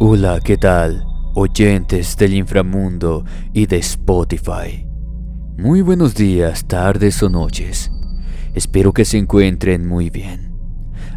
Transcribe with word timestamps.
Hola, 0.00 0.40
¿qué 0.44 0.56
tal? 0.58 1.04
Oyentes 1.34 2.16
del 2.16 2.34
inframundo 2.34 3.24
y 3.54 3.66
de 3.66 3.78
Spotify. 3.78 4.86
Muy 5.56 5.80
buenos 5.80 6.14
días, 6.14 6.66
tardes 6.66 7.22
o 7.22 7.28
noches. 7.28 7.90
Espero 8.54 8.92
que 8.92 9.04
se 9.04 9.16
encuentren 9.18 9.86
muy 9.86 10.10
bien, 10.10 10.54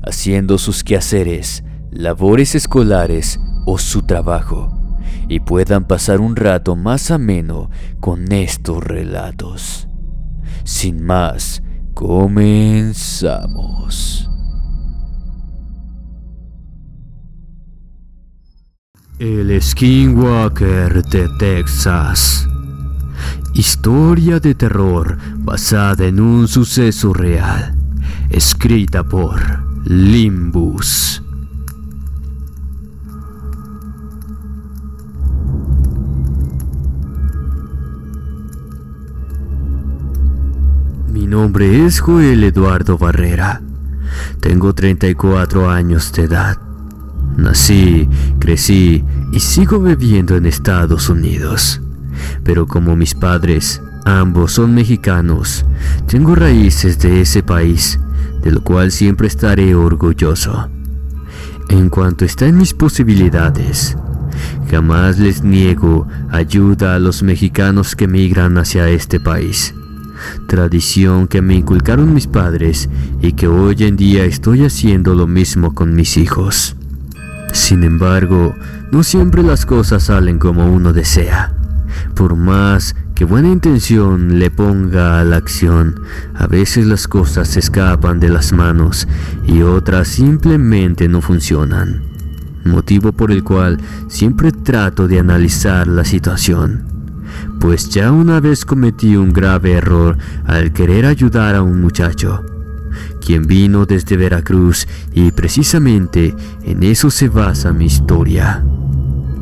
haciendo 0.04 0.58
sus 0.58 0.84
quehaceres, 0.84 1.64
labores 1.92 2.56
escolares 2.56 3.40
o 3.66 3.78
su 3.78 4.04
trabajo, 4.04 4.98
y 5.28 5.42
puedan 5.42 5.86
pasar 5.86 6.22
un 6.22 6.36
rato 6.36 6.76
más 6.76 7.12
ameno 7.12 7.70
con 8.00 8.32
estos 8.32 8.84
relatos. 8.84 9.88
Sin 10.64 11.04
más, 11.04 11.62
comenzamos. 11.94 13.34
El 19.20 19.62
Skinwalker 19.62 21.04
de 21.04 21.30
Texas. 21.38 22.48
Historia 23.54 24.40
de 24.40 24.56
terror 24.56 25.20
basada 25.38 26.06
en 26.06 26.20
un 26.20 26.48
suceso 26.48 27.14
real. 27.14 27.76
Escrita 28.32 29.04
por 29.04 29.40
Limbus. 29.86 31.22
Mi 41.12 41.28
nombre 41.28 41.86
es 41.86 42.00
Joel 42.00 42.44
Eduardo 42.44 42.98
Barrera. 42.98 43.62
Tengo 44.40 44.74
34 44.74 45.70
años 45.70 46.12
de 46.14 46.24
edad. 46.24 46.73
Nací, 47.38 48.08
crecí 48.40 49.04
y 49.32 49.40
sigo 49.40 49.80
viviendo 49.80 50.36
en 50.36 50.46
Estados 50.46 51.10
Unidos. 51.10 51.82
Pero 52.44 52.68
como 52.68 52.96
mis 52.96 53.16
padres, 53.16 53.82
ambos 54.06 54.54
son 54.54 54.76
mexicanos, 54.76 55.66
tengo 56.08 56.36
raíces 56.36 57.00
de 57.00 57.22
ese 57.22 57.42
país, 57.42 58.00
de 58.42 58.52
lo 58.52 58.64
cual 58.64 58.92
siempre 58.92 59.28
estaré 59.28 59.74
orgulloso. 59.74 60.70
En 61.70 61.90
cuanto 61.90 62.26
está 62.26 62.46
en 62.46 62.58
mis 62.58 62.74
posibilidades, 62.74 63.98
jamás 64.70 65.18
les 65.18 65.44
niego 65.44 66.08
ayuda 66.30 66.96
a 66.96 67.00
los 67.00 67.24
mexicanos 67.24 67.96
que 67.96 68.08
migran 68.08 68.58
hacia 68.58 68.90
este 68.90 69.20
país. 69.20 69.74
Tradición 70.48 71.28
que 71.28 71.42
me 71.42 71.56
inculcaron 71.56 72.14
mis 72.14 72.28
padres 72.28 72.90
y 73.22 73.34
que 73.34 73.48
hoy 73.48 73.76
en 73.80 73.96
día 73.96 74.26
estoy 74.26 74.66
haciendo 74.66 75.16
lo 75.16 75.26
mismo 75.26 75.74
con 75.74 75.96
mis 75.96 76.18
hijos. 76.18 76.76
Sin 77.54 77.84
embargo, 77.84 78.56
no 78.92 79.04
siempre 79.04 79.44
las 79.44 79.68
cosas 79.68 80.04
salen 80.04 80.40
como 80.40 80.66
uno 80.74 80.92
desea. 80.92 81.54
Por 82.16 82.36
más 82.36 82.96
que 83.14 83.26
buena 83.26 83.50
intención 83.50 84.40
le 84.40 84.50
ponga 84.50 85.20
a 85.20 85.24
la 85.24 85.38
acción, 85.38 86.02
a 86.34 86.48
veces 86.48 86.88
las 86.88 87.08
cosas 87.08 87.50
se 87.50 87.60
escapan 87.60 88.20
de 88.20 88.30
las 88.30 88.54
manos 88.54 89.08
y 89.46 89.62
otras 89.62 90.08
simplemente 90.08 91.08
no 91.08 91.22
funcionan. 91.22 92.02
Motivo 92.66 93.12
por 93.12 93.32
el 93.32 93.44
cual 93.44 93.78
siempre 94.08 94.52
trato 94.52 95.08
de 95.08 95.20
analizar 95.20 95.88
la 95.88 96.06
situación. 96.06 96.86
Pues 97.60 97.88
ya 97.90 98.12
una 98.12 98.40
vez 98.40 98.66
cometí 98.66 99.16
un 99.16 99.32
grave 99.32 99.74
error 99.74 100.18
al 100.46 100.74
querer 100.74 101.06
ayudar 101.06 101.54
a 101.54 101.62
un 101.62 101.82
muchacho 101.82 102.44
quien 103.26 103.48
vino 103.48 103.86
desde 103.86 104.18
Veracruz 104.18 104.88
y 105.14 105.32
precisamente 105.32 106.36
en 106.64 106.84
eso 106.84 107.10
se 107.10 107.30
basa 107.30 107.74
mi 107.74 107.86
historia. 107.86 108.64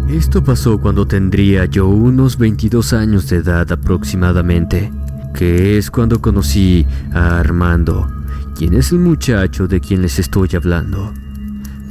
Esto 0.10 0.44
pasó 0.44 0.78
cuando 0.78 1.08
tendría 1.08 1.66
yo 1.66 1.88
unos 1.88 2.38
22 2.38 2.92
años 2.92 3.30
de 3.30 3.38
edad 3.38 3.72
aproximadamente, 3.72 4.92
que 5.34 5.78
es 5.78 5.90
cuando 5.90 6.20
conocí 6.20 6.86
a 7.14 7.40
Armando, 7.40 8.12
quien 8.58 8.74
es 8.74 8.92
el 8.92 9.00
muchacho 9.00 9.68
de 9.68 9.80
quien 9.80 10.02
les 10.02 10.20
estoy 10.20 10.50
hablando. 10.56 11.14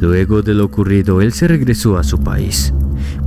Luego 0.00 0.42
de 0.42 0.52
lo 0.52 0.66
ocurrido, 0.66 1.22
él 1.22 1.32
se 1.32 1.48
regresó 1.48 1.96
a 1.96 2.04
su 2.04 2.18
país, 2.18 2.74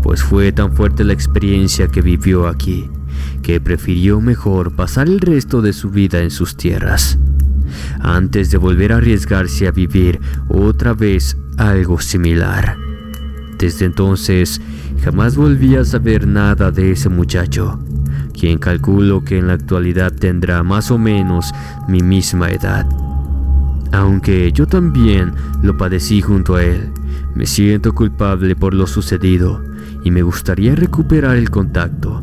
pues 0.04 0.22
fue 0.22 0.52
tan 0.52 0.76
fuerte 0.76 1.04
la 1.04 1.14
experiencia 1.14 1.88
que 1.88 2.02
vivió 2.02 2.48
aquí, 2.48 2.88
que 3.42 3.60
prefirió 3.60 4.22
mejor 4.22 4.76
pasar 4.76 5.08
el 5.08 5.20
resto 5.20 5.64
de 5.64 5.74
su 5.74 5.90
vida 5.90 6.20
en 6.20 6.30
sus 6.30 6.56
tierras 6.56 7.18
antes 8.14 8.52
de 8.52 8.58
volver 8.58 8.94
a 8.94 8.98
arriesgarse 8.98 9.68
a 9.68 9.72
vivir 9.72 10.20
otra 10.48 10.94
vez 10.94 11.36
algo 11.58 12.00
similar. 12.00 12.78
Desde 13.58 13.86
entonces, 13.86 14.62
jamás 15.04 15.36
volví 15.36 15.76
a 15.76 15.84
saber 15.84 16.28
nada 16.28 16.70
de 16.70 16.92
ese 16.92 17.10
muchacho, 17.10 17.80
quien 18.38 18.60
calculo 18.60 19.24
que 19.24 19.40
en 19.40 19.48
la 19.48 19.54
actualidad 19.54 20.14
tendrá 20.14 20.62
más 20.62 20.92
o 20.92 21.00
menos 21.00 21.52
mi 21.88 22.02
misma 22.02 22.52
edad. 22.52 22.86
Aunque 23.92 24.52
yo 24.52 24.68
también 24.68 25.34
lo 25.64 25.76
padecí 25.76 26.22
junto 26.22 26.56
a 26.56 26.64
él, 26.64 26.90
me 27.34 27.48
siento 27.48 27.94
culpable 27.94 28.56
por 28.56 28.76
lo 28.76 28.86
sucedido 28.86 29.64
y 30.04 30.12
me 30.12 30.22
gustaría 30.22 30.76
recuperar 30.76 31.36
el 31.36 31.50
contacto. 31.50 32.22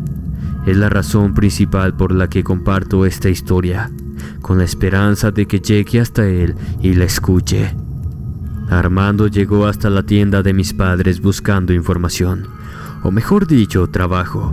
Es 0.67 0.77
la 0.77 0.89
razón 0.89 1.35
principal 1.35 1.97
por 1.97 2.13
la 2.13 2.29
que 2.29 2.45
comparto 2.45 3.07
esta 3.07 3.29
historia 3.29 3.91
con 4.41 4.59
la 4.59 4.65
esperanza 4.65 5.31
de 5.31 5.47
que 5.47 5.61
llegue 5.61 6.01
hasta 6.01 6.27
él 6.27 6.55
y 6.83 6.95
la 6.95 7.05
escuche. 7.05 7.75
Armando 8.69 9.27
llegó 9.27 9.67
hasta 9.67 9.91
la 9.91 10.05
tienda 10.05 10.43
de 10.43 10.53
mis 10.53 10.73
padres 10.73 11.21
buscando 11.21 11.73
información, 11.73 12.47
o 13.03 13.11
mejor 13.11 13.47
dicho, 13.47 13.89
trabajo. 13.89 14.53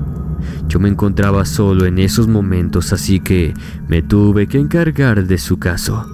Yo 0.67 0.79
me 0.79 0.89
encontraba 0.89 1.45
solo 1.45 1.85
en 1.85 1.99
esos 1.99 2.27
momentos, 2.27 2.93
así 2.93 3.19
que 3.19 3.53
me 3.87 4.01
tuve 4.01 4.47
que 4.47 4.59
encargar 4.59 5.25
de 5.25 5.37
su 5.37 5.59
caso. 5.59 6.05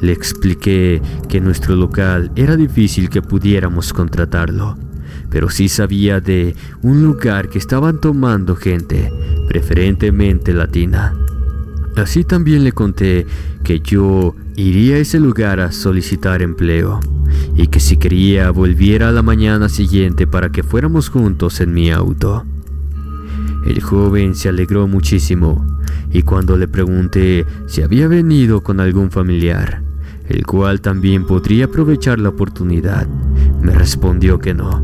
Le 0.00 0.12
expliqué 0.12 1.00
que 1.28 1.40
nuestro 1.40 1.76
local 1.76 2.32
era 2.34 2.56
difícil 2.56 3.08
que 3.08 3.22
pudiéramos 3.22 3.92
contratarlo, 3.92 4.76
pero 5.30 5.48
sí 5.48 5.68
sabía 5.68 6.20
de 6.20 6.56
un 6.82 7.02
lugar 7.04 7.48
que 7.48 7.58
estaban 7.58 8.00
tomando 8.00 8.56
gente, 8.56 9.12
preferentemente 9.48 10.52
latina. 10.52 11.14
Así 11.96 12.24
también 12.24 12.64
le 12.64 12.72
conté 12.72 13.26
que 13.62 13.80
yo 13.80 14.34
iría 14.56 14.96
a 14.96 14.98
ese 14.98 15.20
lugar 15.20 15.60
a 15.60 15.72
solicitar 15.72 16.40
empleo 16.40 17.00
y 17.54 17.66
que 17.66 17.80
si 17.80 17.98
quería 17.98 18.50
volviera 18.50 19.08
a 19.08 19.12
la 19.12 19.22
mañana 19.22 19.68
siguiente 19.68 20.26
para 20.26 20.50
que 20.50 20.62
fuéramos 20.62 21.10
juntos 21.10 21.60
en 21.60 21.74
mi 21.74 21.90
auto. 21.90 22.44
El 23.66 23.80
joven 23.82 24.34
se 24.34 24.48
alegró 24.48 24.88
muchísimo 24.88 25.66
y 26.10 26.22
cuando 26.22 26.56
le 26.56 26.66
pregunté 26.66 27.44
si 27.66 27.82
había 27.82 28.08
venido 28.08 28.62
con 28.62 28.80
algún 28.80 29.10
familiar, 29.10 29.82
el 30.28 30.46
cual 30.46 30.80
también 30.80 31.26
podría 31.26 31.66
aprovechar 31.66 32.18
la 32.18 32.30
oportunidad, 32.30 33.06
me 33.60 33.72
respondió 33.72 34.38
que 34.38 34.54
no, 34.54 34.82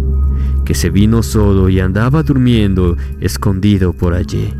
que 0.66 0.74
se 0.74 0.90
vino 0.90 1.22
solo 1.22 1.70
y 1.70 1.80
andaba 1.80 2.22
durmiendo 2.22 2.96
escondido 3.20 3.94
por 3.94 4.12
allí 4.12 4.52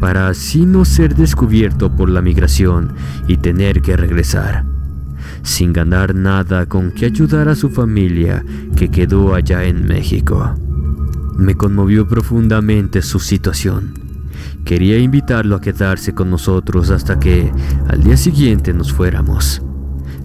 para 0.00 0.28
así 0.28 0.66
no 0.66 0.84
ser 0.84 1.14
descubierto 1.14 1.94
por 1.94 2.08
la 2.08 2.22
migración 2.22 2.94
y 3.26 3.36
tener 3.36 3.82
que 3.82 3.96
regresar. 3.96 4.64
sin 5.42 5.72
ganar 5.72 6.14
nada 6.14 6.66
con 6.66 6.90
que 6.90 7.06
ayudar 7.06 7.48
a 7.48 7.54
su 7.54 7.70
familia 7.70 8.44
que 8.76 8.90
quedó 8.90 9.34
allá 9.34 9.64
en 9.64 9.86
México. 9.86 10.54
Me 11.38 11.54
conmovió 11.54 12.08
profundamente 12.08 13.02
su 13.02 13.20
situación. 13.20 13.94
Quería 14.64 14.98
invitarlo 14.98 15.56
a 15.56 15.60
quedarse 15.60 16.12
con 16.12 16.30
nosotros 16.30 16.90
hasta 16.90 17.18
que 17.18 17.52
al 17.88 18.02
día 18.02 18.16
siguiente 18.16 18.74
nos 18.74 18.92
fuéramos. 18.92 19.62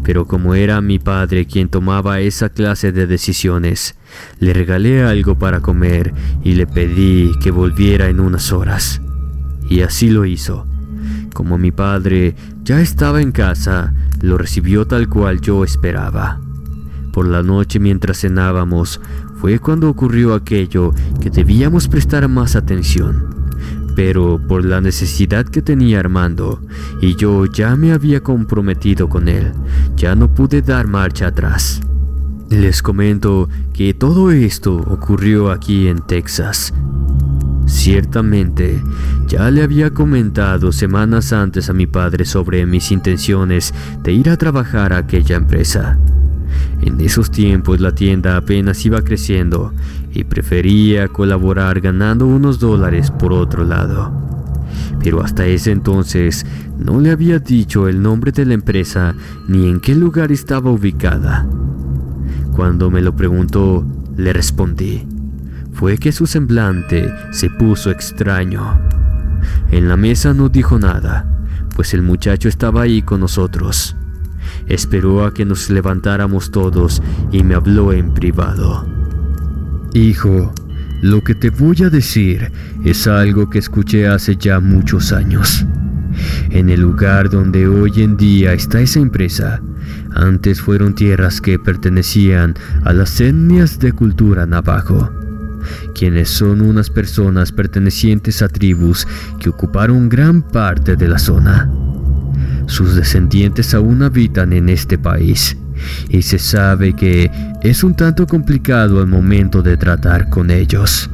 Pero 0.03 0.25
como 0.25 0.55
era 0.55 0.81
mi 0.81 0.99
padre 0.99 1.45
quien 1.45 1.69
tomaba 1.69 2.19
esa 2.19 2.49
clase 2.49 2.91
de 2.91 3.07
decisiones, 3.07 3.95
le 4.39 4.51
regalé 4.51 5.03
algo 5.03 5.37
para 5.37 5.61
comer 5.61 6.13
y 6.43 6.55
le 6.55 6.67
pedí 6.67 7.31
que 7.41 7.51
volviera 7.51 8.09
en 8.09 8.19
unas 8.19 8.51
horas. 8.51 9.02
Y 9.73 9.81
así 9.81 10.11
lo 10.11 10.23
hizo. 10.23 10.67
Como 11.33 11.57
mi 11.57 11.71
padre 11.71 12.35
ya 12.63 12.79
estaba 12.79 13.23
en 13.23 13.31
casa, 13.31 13.91
lo 14.21 14.37
recibió 14.37 14.85
tal 14.85 15.09
cual 15.09 15.41
yo 15.41 15.63
esperaba. 15.63 16.39
Por 17.11 17.27
la 17.27 17.41
noche 17.41 17.79
mientras 17.79 18.21
cenábamos 18.21 19.01
fue 19.41 19.57
cuando 19.57 19.89
ocurrió 19.89 20.35
aquello 20.35 20.93
que 21.19 21.31
debíamos 21.31 21.87
prestar 21.87 22.27
más 22.27 22.55
atención. 22.55 23.47
Pero 23.95 24.39
por 24.47 24.63
la 24.63 24.79
necesidad 24.79 25.43
que 25.43 25.63
tenía 25.63 25.99
Armando 25.99 26.61
y 27.01 27.15
yo 27.15 27.47
ya 27.47 27.75
me 27.75 27.93
había 27.93 28.21
comprometido 28.21 29.09
con 29.09 29.27
él, 29.27 29.53
ya 29.95 30.13
no 30.13 30.35
pude 30.35 30.61
dar 30.61 30.85
marcha 30.85 31.25
atrás. 31.25 31.81
Les 32.51 32.83
comento 32.83 33.49
que 33.73 33.95
todo 33.95 34.29
esto 34.29 34.75
ocurrió 34.75 35.49
aquí 35.49 35.87
en 35.87 36.05
Texas, 36.05 36.75
Ciertamente, 37.83 38.81
ya 39.27 39.51
le 39.51 39.61
había 39.61 39.89
comentado 39.89 40.71
semanas 40.71 41.33
antes 41.33 41.69
a 41.69 41.73
mi 41.73 41.85
padre 41.85 42.23
sobre 42.23 42.65
mis 42.65 42.93
intenciones 42.93 43.73
de 44.01 44.13
ir 44.13 44.29
a 44.29 44.37
trabajar 44.37 44.93
a 44.93 44.99
aquella 44.99 45.35
empresa. 45.35 45.99
En 46.81 47.01
esos 47.01 47.29
tiempos 47.29 47.81
la 47.81 47.93
tienda 47.93 48.37
apenas 48.37 48.85
iba 48.85 49.01
creciendo 49.01 49.73
y 50.13 50.23
prefería 50.23 51.09
colaborar 51.09 51.81
ganando 51.81 52.25
unos 52.25 52.57
dólares 52.57 53.11
por 53.11 53.33
otro 53.33 53.65
lado. 53.65 54.13
Pero 55.03 55.21
hasta 55.21 55.45
ese 55.45 55.71
entonces 55.71 56.45
no 56.79 57.01
le 57.01 57.11
había 57.11 57.39
dicho 57.39 57.89
el 57.89 58.01
nombre 58.01 58.31
de 58.31 58.45
la 58.45 58.53
empresa 58.53 59.13
ni 59.49 59.67
en 59.67 59.81
qué 59.81 59.93
lugar 59.93 60.31
estaba 60.31 60.71
ubicada. 60.71 61.45
Cuando 62.55 62.89
me 62.89 63.01
lo 63.01 63.13
preguntó, 63.13 63.85
le 64.15 64.31
respondí 64.31 65.05
fue 65.73 65.97
que 65.97 66.11
su 66.11 66.27
semblante 66.27 67.13
se 67.31 67.49
puso 67.49 67.89
extraño. 67.89 68.79
En 69.71 69.89
la 69.89 69.97
mesa 69.97 70.33
no 70.33 70.49
dijo 70.49 70.79
nada, 70.79 71.25
pues 71.75 71.93
el 71.93 72.01
muchacho 72.01 72.47
estaba 72.47 72.83
ahí 72.83 73.01
con 73.01 73.19
nosotros. 73.19 73.95
Esperó 74.67 75.25
a 75.25 75.33
que 75.33 75.45
nos 75.45 75.69
levantáramos 75.69 76.51
todos 76.51 77.01
y 77.31 77.43
me 77.43 77.55
habló 77.55 77.91
en 77.91 78.13
privado. 78.13 78.87
Hijo, 79.93 80.53
lo 81.01 81.21
que 81.21 81.35
te 81.35 81.49
voy 81.49 81.83
a 81.83 81.89
decir 81.89 82.51
es 82.85 83.07
algo 83.07 83.49
que 83.49 83.59
escuché 83.59 84.07
hace 84.07 84.35
ya 84.35 84.59
muchos 84.59 85.11
años. 85.11 85.65
En 86.51 86.69
el 86.69 86.81
lugar 86.81 87.29
donde 87.29 87.67
hoy 87.67 88.03
en 88.03 88.15
día 88.15 88.53
está 88.53 88.79
esa 88.79 88.99
empresa, 88.99 89.61
antes 90.13 90.61
fueron 90.61 90.93
tierras 90.93 91.41
que 91.41 91.57
pertenecían 91.57 92.53
a 92.83 92.93
las 92.93 93.19
etnias 93.19 93.79
de 93.79 93.91
cultura 93.91 94.45
navajo 94.45 95.09
quienes 95.93 96.29
son 96.29 96.61
unas 96.61 96.89
personas 96.89 97.51
pertenecientes 97.51 98.41
a 98.41 98.47
tribus 98.47 99.07
que 99.39 99.49
ocuparon 99.49 100.09
gran 100.09 100.41
parte 100.41 100.95
de 100.95 101.07
la 101.07 101.19
zona. 101.19 101.71
Sus 102.67 102.95
descendientes 102.95 103.73
aún 103.73 104.03
habitan 104.03 104.53
en 104.53 104.69
este 104.69 104.97
país 104.97 105.57
y 106.09 106.21
se 106.21 106.39
sabe 106.39 106.93
que 106.93 107.29
es 107.61 107.83
un 107.83 107.95
tanto 107.95 108.27
complicado 108.27 108.99
al 108.99 109.07
momento 109.07 109.61
de 109.61 109.77
tratar 109.77 110.29
con 110.29 110.49
ellos, 110.49 111.09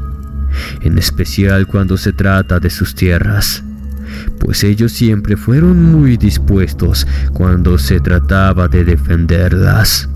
en 0.81 0.97
especial 0.97 1.67
cuando 1.67 1.97
se 1.97 2.13
trata 2.13 2.59
de 2.59 2.69
sus 2.69 2.95
tierras, 2.95 3.63
pues 4.39 4.63
ellos 4.63 4.91
siempre 4.91 5.37
fueron 5.37 5.83
muy 5.91 6.17
dispuestos 6.17 7.07
cuando 7.33 7.77
se 7.77 7.99
trataba 7.99 8.67
de 8.67 8.83
defenderlas. 8.83 10.09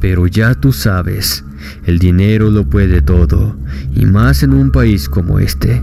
Pero 0.00 0.26
ya 0.26 0.54
tú 0.54 0.72
sabes, 0.72 1.44
el 1.84 1.98
dinero 1.98 2.50
lo 2.50 2.68
puede 2.68 3.02
todo, 3.02 3.56
y 3.94 4.06
más 4.06 4.42
en 4.42 4.54
un 4.54 4.70
país 4.70 5.08
como 5.08 5.38
este. 5.38 5.82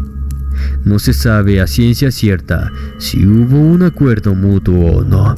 No 0.85 0.99
se 0.99 1.13
sabe 1.13 1.61
a 1.61 1.67
ciencia 1.67 2.11
cierta 2.11 2.71
si 2.97 3.25
hubo 3.25 3.59
un 3.59 3.83
acuerdo 3.83 4.35
mutuo 4.35 4.97
o 4.97 5.03
no, 5.03 5.35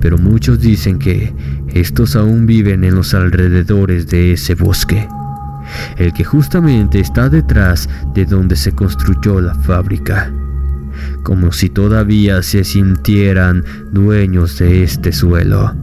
pero 0.00 0.18
muchos 0.18 0.60
dicen 0.60 0.98
que 0.98 1.32
estos 1.68 2.16
aún 2.16 2.46
viven 2.46 2.84
en 2.84 2.94
los 2.94 3.14
alrededores 3.14 4.08
de 4.08 4.32
ese 4.32 4.54
bosque, 4.54 5.06
el 5.96 6.12
que 6.12 6.24
justamente 6.24 7.00
está 7.00 7.28
detrás 7.28 7.88
de 8.14 8.24
donde 8.24 8.56
se 8.56 8.72
construyó 8.72 9.40
la 9.40 9.54
fábrica, 9.54 10.32
como 11.22 11.52
si 11.52 11.68
todavía 11.68 12.42
se 12.42 12.64
sintieran 12.64 13.64
dueños 13.92 14.58
de 14.58 14.82
este 14.82 15.12
suelo. 15.12 15.74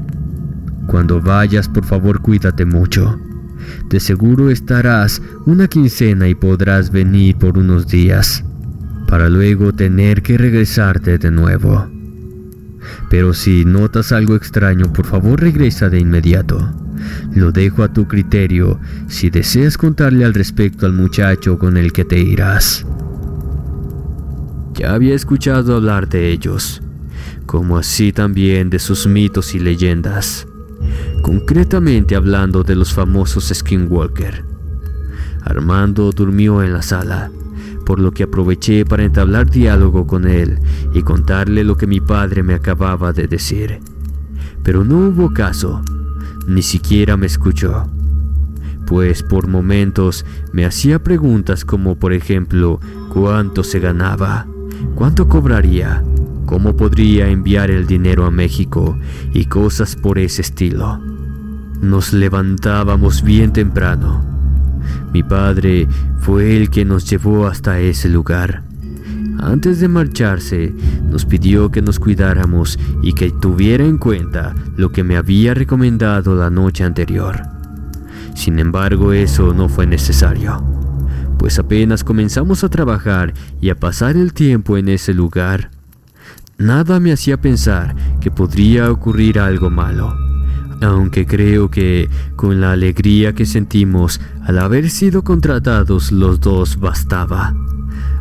Cuando 0.88 1.22
vayas, 1.22 1.68
por 1.68 1.86
favor, 1.86 2.22
cuídate 2.22 2.66
mucho. 2.66 3.20
De 3.90 4.00
seguro 4.00 4.50
estarás 4.50 5.22
una 5.46 5.68
quincena 5.68 6.28
y 6.28 6.36
podrás 6.36 6.92
venir 6.92 7.36
por 7.38 7.58
unos 7.58 7.88
días, 7.88 8.44
para 9.08 9.30
luego 9.30 9.74
tener 9.74 10.22
que 10.22 10.38
regresarte 10.38 11.18
de 11.18 11.32
nuevo. 11.32 11.88
Pero 13.10 13.34
si 13.34 13.66
notas 13.66 14.12
algo 14.12 14.36
extraño, 14.36 14.92
por 14.92 15.06
favor 15.06 15.40
regresa 15.40 15.90
de 15.90 16.00
inmediato. 16.00 16.74
Lo 17.34 17.52
dejo 17.52 17.84
a 17.84 17.94
tu 17.94 18.08
criterio 18.08 18.80
si 19.08 19.30
deseas 19.30 19.78
contarle 19.78 20.26
al 20.26 20.34
respecto 20.34 20.86
al 20.86 20.94
muchacho 20.94 21.60
con 21.60 21.78
el 21.78 21.94
que 21.94 22.06
te 22.06 22.20
irás. 22.20 22.86
Ya 24.74 24.94
había 24.94 25.16
escuchado 25.16 25.76
hablar 25.76 26.10
de 26.10 26.32
ellos, 26.32 26.82
como 27.46 27.78
así 27.78 28.12
también 28.12 28.70
de 28.70 28.80
sus 28.80 29.08
mitos 29.08 29.56
y 29.56 29.60
leyendas 29.60 30.48
concretamente 31.26 32.16
hablando 32.16 32.62
de 32.62 32.76
los 32.76 32.94
famosos 32.94 33.52
Skinwalker. 33.52 34.46
Armando 35.44 36.12
durmió 36.12 36.62
en 36.62 36.72
la 36.72 36.84
sala, 36.84 37.32
por 37.84 38.00
lo 38.00 38.12
que 38.12 38.22
aproveché 38.22 38.86
para 38.86 39.06
entablar 39.06 39.50
diálogo 39.50 40.06
con 40.06 40.28
él 40.28 40.60
y 40.94 41.02
contarle 41.02 41.64
lo 41.64 41.78
que 41.78 41.88
mi 41.88 42.00
padre 42.00 42.44
me 42.44 42.54
acababa 42.54 43.12
de 43.12 43.26
decir. 43.28 43.80
Pero 44.62 44.84
no 44.84 45.00
hubo 45.00 45.34
caso, 45.34 45.82
ni 46.46 46.62
siquiera 46.62 47.18
me 47.18 47.26
escuchó, 47.26 47.90
pues 48.86 49.24
por 49.24 49.48
momentos 49.48 50.28
me 50.54 50.64
hacía 50.64 51.02
preguntas 51.02 51.66
como 51.66 51.96
por 51.96 52.14
ejemplo 52.14 52.80
cuánto 53.12 53.64
se 53.64 53.80
ganaba, 53.80 54.46
cuánto 54.94 55.28
cobraría, 55.28 56.04
cómo 56.46 56.76
podría 56.76 57.30
enviar 57.30 57.72
el 57.72 57.88
dinero 57.88 58.26
a 58.26 58.32
México 58.32 58.96
y 59.34 59.46
cosas 59.46 59.96
por 59.96 60.20
ese 60.20 60.44
estilo. 60.44 61.15
Nos 61.82 62.14
levantábamos 62.14 63.24
bien 63.24 63.54
temprano. 63.54 64.24
Mi 65.14 65.24
padre 65.24 65.88
fue 66.20 66.58
el 66.58 66.70
que 66.70 66.86
nos 66.86 67.10
llevó 67.10 67.48
hasta 67.48 67.80
ese 67.80 68.10
lugar. 68.10 68.64
Antes 69.40 69.80
de 69.80 69.88
marcharse, 69.88 70.74
nos 71.10 71.26
pidió 71.26 71.72
que 71.72 71.82
nos 71.82 72.00
cuidáramos 72.00 72.80
y 73.02 73.14
que 73.14 73.32
tuviera 73.32 73.86
en 73.86 73.98
cuenta 73.98 74.56
lo 74.78 74.92
que 74.92 75.04
me 75.04 75.18
había 75.18 75.54
recomendado 75.54 76.36
la 76.36 76.50
noche 76.50 76.84
anterior. 76.84 77.42
Sin 78.34 78.60
embargo, 78.60 79.14
eso 79.14 79.54
no 79.54 79.70
fue 79.70 79.86
necesario, 79.86 80.64
pues 81.38 81.60
apenas 81.60 82.04
comenzamos 82.04 82.64
a 82.64 82.70
trabajar 82.70 83.34
y 83.62 83.70
a 83.70 83.76
pasar 83.76 84.16
el 84.18 84.34
tiempo 84.34 84.78
en 84.78 84.90
ese 84.90 85.14
lugar, 85.14 85.70
Nada 86.58 87.02
me 87.02 87.12
hacía 87.12 87.36
pensar 87.36 87.94
que 88.22 88.32
podría 88.32 88.90
ocurrir 88.90 89.40
algo 89.40 89.70
malo, 89.70 90.16
aunque 90.82 91.26
creo 91.26 91.70
que 91.70 92.10
con 92.36 92.62
la 92.62 92.72
alegría 92.72 93.34
que 93.34 93.46
sentimos 93.46 94.20
al 94.44 94.60
haber 94.60 94.90
sido 94.90 95.24
contratados 95.24 96.12
los 96.12 96.40
dos 96.40 96.80
bastaba, 96.80 97.56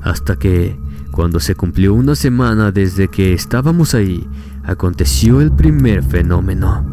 hasta 0.02 0.37
que, 0.37 0.78
cuando 1.11 1.40
se 1.40 1.54
cumplió 1.54 1.94
una 1.94 2.14
semana 2.14 2.73
desde 2.73 3.08
que 3.08 3.32
estábamos 3.32 3.94
ahí, 3.94 4.26
aconteció 4.64 5.40
el 5.40 5.52
primer 5.52 6.02
fenómeno. 6.02 6.84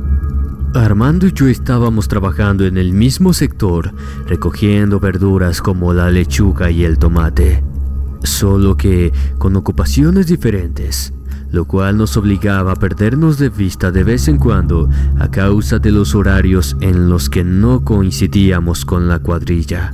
Armando 0.74 1.28
y 1.28 1.34
yo 1.34 1.48
estábamos 1.48 2.08
trabajando 2.08 2.66
en 2.66 2.78
el 2.78 2.94
mismo 2.94 3.34
sector, 3.34 3.94
recogiendo 4.28 5.00
verduras 5.00 5.62
como 5.62 5.94
la 5.94 6.10
lechuga 6.10 6.72
y 6.72 6.86
el 6.86 6.98
tomate, 6.98 7.62
solo 8.24 8.78
que 8.78 9.12
con 9.38 9.56
ocupaciones 9.58 10.28
diferentes 10.28 11.14
lo 11.52 11.66
cual 11.66 11.98
nos 11.98 12.16
obligaba 12.18 12.74
a 12.74 12.76
perdernos 12.76 13.38
de 13.38 13.50
vista 13.50 13.92
de 13.92 14.04
vez 14.04 14.28
en 14.28 14.38
cuando 14.38 14.90
a 15.20 15.30
causa 15.30 15.80
de 15.80 15.92
los 15.92 16.16
horarios 16.16 16.78
en 16.80 17.10
los 17.10 17.30
que 17.30 17.44
no 17.44 17.84
coincidíamos 17.84 18.86
con 18.86 19.08
la 19.08 19.20
cuadrilla. 19.20 19.92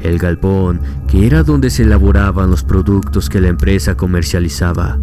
El 0.00 0.18
galpón, 0.18 0.80
que 1.08 1.26
era 1.26 1.42
donde 1.42 1.70
se 1.70 1.84
elaboraban 1.84 2.50
los 2.50 2.62
productos 2.64 3.28
que 3.28 3.40
la 3.40 3.48
empresa 3.48 3.96
comercializaba, 3.96 4.98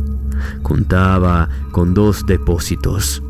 contaba 0.61 1.49
con 1.71 1.93
dos 1.93 2.25
depósitos, 2.25 3.23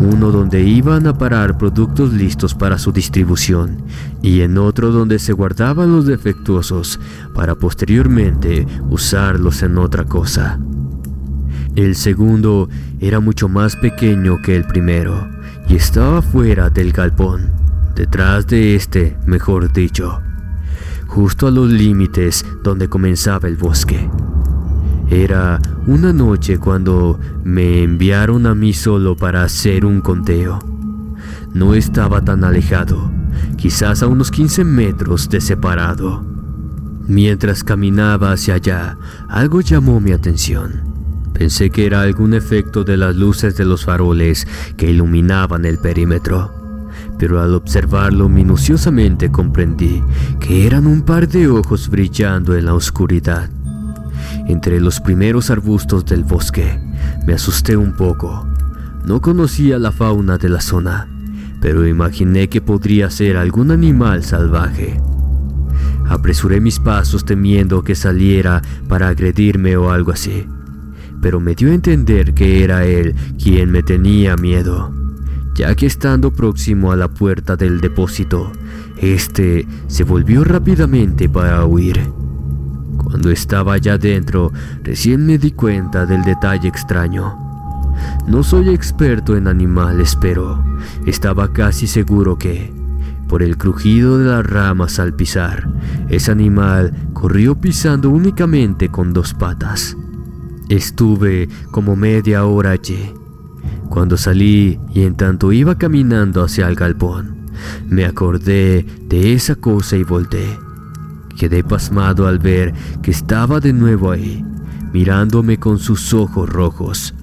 uno 0.00 0.30
donde 0.30 0.62
iban 0.62 1.06
a 1.06 1.16
parar 1.16 1.56
productos 1.56 2.12
listos 2.12 2.54
para 2.54 2.78
su 2.78 2.92
distribución 2.92 3.82
y 4.22 4.40
en 4.40 4.58
otro 4.58 4.90
donde 4.90 5.18
se 5.18 5.32
guardaban 5.32 5.92
los 5.92 6.06
defectuosos 6.06 7.00
para 7.34 7.54
posteriormente 7.54 8.66
usarlos 8.90 9.62
en 9.62 9.78
otra 9.78 10.04
cosa. 10.04 10.58
El 11.76 11.96
segundo 11.96 12.68
era 13.00 13.18
mucho 13.18 13.48
más 13.48 13.74
pequeño 13.74 14.40
que 14.42 14.54
el 14.54 14.64
primero 14.64 15.28
y 15.68 15.74
estaba 15.74 16.22
fuera 16.22 16.70
del 16.70 16.92
galpón, 16.92 17.50
detrás 17.96 18.46
de 18.46 18.76
este, 18.76 19.16
mejor 19.26 19.72
dicho, 19.72 20.20
justo 21.08 21.48
a 21.48 21.50
los 21.50 21.68
límites 21.70 22.46
donde 22.62 22.88
comenzaba 22.88 23.48
el 23.48 23.56
bosque. 23.56 24.08
Era 25.10 25.60
una 25.88 26.12
noche 26.12 26.58
cuando 26.58 27.18
me 27.42 27.82
enviaron 27.82 28.46
a 28.46 28.54
mí 28.54 28.72
solo 28.72 29.16
para 29.16 29.42
hacer 29.42 29.84
un 29.84 30.00
conteo. 30.00 30.60
No 31.54 31.74
estaba 31.74 32.24
tan 32.24 32.44
alejado, 32.44 33.10
quizás 33.56 34.00
a 34.04 34.06
unos 34.06 34.30
15 34.30 34.62
metros 34.62 35.28
de 35.28 35.40
separado. 35.40 36.24
Mientras 37.08 37.64
caminaba 37.64 38.30
hacia 38.30 38.54
allá, 38.54 38.96
algo 39.28 39.60
llamó 39.60 39.98
mi 39.98 40.12
atención. 40.12 40.93
Pensé 41.44 41.68
que 41.68 41.84
era 41.84 42.00
algún 42.00 42.32
efecto 42.32 42.84
de 42.84 42.96
las 42.96 43.14
luces 43.14 43.54
de 43.54 43.66
los 43.66 43.84
faroles 43.84 44.48
que 44.78 44.90
iluminaban 44.90 45.66
el 45.66 45.76
perímetro, 45.76 46.50
pero 47.18 47.42
al 47.42 47.52
observarlo 47.52 48.30
minuciosamente 48.30 49.30
comprendí 49.30 50.02
que 50.40 50.66
eran 50.66 50.86
un 50.86 51.02
par 51.02 51.28
de 51.28 51.48
ojos 51.48 51.90
brillando 51.90 52.56
en 52.56 52.64
la 52.64 52.72
oscuridad 52.72 53.50
entre 54.48 54.80
los 54.80 55.02
primeros 55.02 55.50
arbustos 55.50 56.06
del 56.06 56.24
bosque. 56.24 56.80
Me 57.26 57.34
asusté 57.34 57.76
un 57.76 57.92
poco. 57.92 58.48
No 59.04 59.20
conocía 59.20 59.78
la 59.78 59.92
fauna 59.92 60.38
de 60.38 60.48
la 60.48 60.62
zona, 60.62 61.10
pero 61.60 61.86
imaginé 61.86 62.48
que 62.48 62.62
podría 62.62 63.10
ser 63.10 63.36
algún 63.36 63.70
animal 63.70 64.24
salvaje. 64.24 64.98
Apresuré 66.08 66.62
mis 66.62 66.80
pasos 66.80 67.26
temiendo 67.26 67.84
que 67.84 67.94
saliera 67.94 68.62
para 68.88 69.08
agredirme 69.08 69.76
o 69.76 69.90
algo 69.90 70.10
así, 70.10 70.46
pero 71.24 71.40
me 71.40 71.54
dio 71.54 71.70
a 71.70 71.74
entender 71.74 72.34
que 72.34 72.62
era 72.62 72.84
él 72.84 73.14
quien 73.42 73.70
me 73.72 73.82
tenía 73.82 74.36
miedo, 74.36 74.92
ya 75.54 75.74
que 75.74 75.86
estando 75.86 76.30
próximo 76.30 76.92
a 76.92 76.96
la 76.96 77.08
puerta 77.08 77.56
del 77.56 77.80
depósito, 77.80 78.52
este 78.98 79.66
se 79.86 80.04
volvió 80.04 80.44
rápidamente 80.44 81.30
para 81.30 81.64
huir. 81.64 81.98
Cuando 83.02 83.30
estaba 83.30 83.72
allá 83.72 83.96
dentro, 83.96 84.52
recién 84.82 85.24
me 85.24 85.38
di 85.38 85.52
cuenta 85.52 86.04
del 86.04 86.24
detalle 86.24 86.68
extraño. 86.68 87.38
No 88.26 88.42
soy 88.42 88.68
experto 88.68 89.34
en 89.34 89.48
animales, 89.48 90.18
pero 90.20 90.62
estaba 91.06 91.54
casi 91.54 91.86
seguro 91.86 92.36
que, 92.36 92.70
por 93.28 93.42
el 93.42 93.56
crujido 93.56 94.18
de 94.18 94.26
las 94.26 94.44
ramas 94.44 94.98
al 94.98 95.14
pisar, 95.14 95.70
ese 96.10 96.30
animal 96.30 96.92
corrió 97.14 97.54
pisando 97.54 98.10
únicamente 98.10 98.90
con 98.90 99.14
dos 99.14 99.32
patas. 99.32 99.96
Estuve 100.68 101.48
como 101.70 101.96
media 101.96 102.44
hora 102.46 102.70
allí. 102.70 103.12
Cuando 103.88 104.16
salí 104.16 104.78
y 104.92 105.02
en 105.02 105.14
tanto 105.14 105.52
iba 105.52 105.76
caminando 105.76 106.42
hacia 106.42 106.68
el 106.68 106.74
galpón, 106.74 107.36
me 107.88 108.04
acordé 108.04 108.84
de 109.08 109.34
esa 109.34 109.54
cosa 109.54 109.96
y 109.96 110.04
volteé. 110.04 110.58
Quedé 111.36 111.62
pasmado 111.64 112.26
al 112.26 112.38
ver 112.38 112.72
que 113.02 113.10
estaba 113.10 113.60
de 113.60 113.72
nuevo 113.72 114.10
ahí, 114.10 114.44
mirándome 114.92 115.58
con 115.58 115.78
sus 115.78 116.14
ojos 116.14 116.48
rojos, 116.48 117.14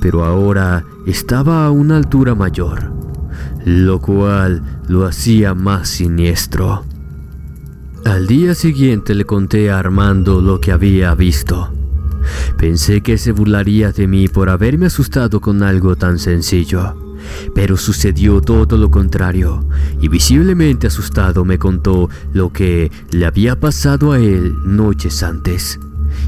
pero 0.00 0.24
ahora 0.24 0.84
estaba 1.06 1.66
a 1.66 1.70
una 1.70 1.96
altura 1.96 2.34
mayor, 2.34 2.92
lo 3.64 4.00
cual 4.00 4.62
lo 4.86 5.06
hacía 5.06 5.54
más 5.54 5.88
siniestro. 5.88 6.84
Al 8.04 8.26
día 8.26 8.54
siguiente 8.54 9.14
le 9.14 9.24
conté 9.24 9.70
a 9.70 9.78
Armando 9.78 10.42
lo 10.42 10.60
que 10.60 10.72
había 10.72 11.14
visto. 11.14 11.73
Pensé 12.56 13.00
que 13.00 13.18
se 13.18 13.32
burlaría 13.32 13.92
de 13.92 14.06
mí 14.06 14.28
por 14.28 14.48
haberme 14.48 14.86
asustado 14.86 15.40
con 15.40 15.62
algo 15.62 15.96
tan 15.96 16.18
sencillo. 16.18 16.96
Pero 17.54 17.76
sucedió 17.76 18.40
todo 18.40 18.76
lo 18.76 18.90
contrario, 18.90 19.64
y 20.00 20.08
visiblemente 20.08 20.88
asustado 20.88 21.44
me 21.44 21.58
contó 21.58 22.08
lo 22.32 22.52
que 22.52 22.90
le 23.10 23.26
había 23.26 23.58
pasado 23.58 24.12
a 24.12 24.18
él 24.18 24.54
noches 24.64 25.22
antes, 25.22 25.80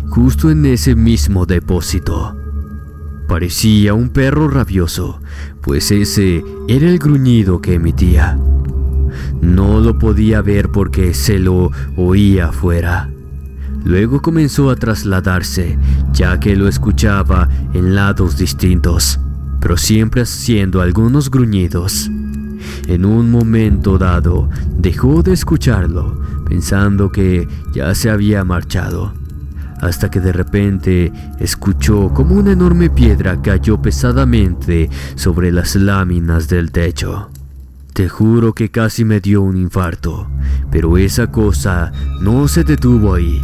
justo 0.08 0.50
en 0.50 0.64
ese 0.64 0.94
mismo 0.94 1.44
depósito. 1.44 2.34
Parecía 3.28 3.92
un 3.92 4.08
perro 4.10 4.48
rabioso, 4.48 5.20
pues 5.60 5.90
ese 5.90 6.44
era 6.68 6.88
el 6.88 6.98
gruñido 6.98 7.60
que 7.60 7.74
emitía. 7.74 8.38
No 9.40 9.80
lo 9.80 9.98
podía 9.98 10.42
ver 10.42 10.70
porque 10.70 11.12
se 11.12 11.38
lo 11.38 11.70
oía 11.96 12.48
afuera. 12.48 13.10
Luego 13.86 14.20
comenzó 14.20 14.68
a 14.68 14.76
trasladarse, 14.76 15.78
ya 16.12 16.38
que 16.38 16.54
lo 16.56 16.68
escuchaba 16.68 17.48
en 17.72 17.94
lados 17.94 18.36
distintos 18.36 19.18
pero 19.66 19.76
siempre 19.76 20.22
haciendo 20.22 20.80
algunos 20.80 21.28
gruñidos. 21.28 22.08
En 22.86 23.04
un 23.04 23.32
momento 23.32 23.98
dado 23.98 24.48
dejó 24.78 25.24
de 25.24 25.32
escucharlo, 25.32 26.20
pensando 26.48 27.10
que 27.10 27.48
ya 27.74 27.92
se 27.96 28.10
había 28.10 28.44
marchado, 28.44 29.12
hasta 29.80 30.08
que 30.08 30.20
de 30.20 30.32
repente 30.32 31.12
escuchó 31.40 32.10
como 32.14 32.36
una 32.36 32.52
enorme 32.52 32.90
piedra 32.90 33.42
cayó 33.42 33.82
pesadamente 33.82 34.88
sobre 35.16 35.50
las 35.50 35.74
láminas 35.74 36.46
del 36.46 36.70
techo. 36.70 37.30
Te 37.92 38.08
juro 38.08 38.52
que 38.52 38.70
casi 38.70 39.04
me 39.04 39.20
dio 39.20 39.42
un 39.42 39.56
infarto, 39.56 40.28
pero 40.70 40.96
esa 40.96 41.32
cosa 41.32 41.90
no 42.20 42.46
se 42.46 42.62
detuvo 42.62 43.14
ahí, 43.14 43.42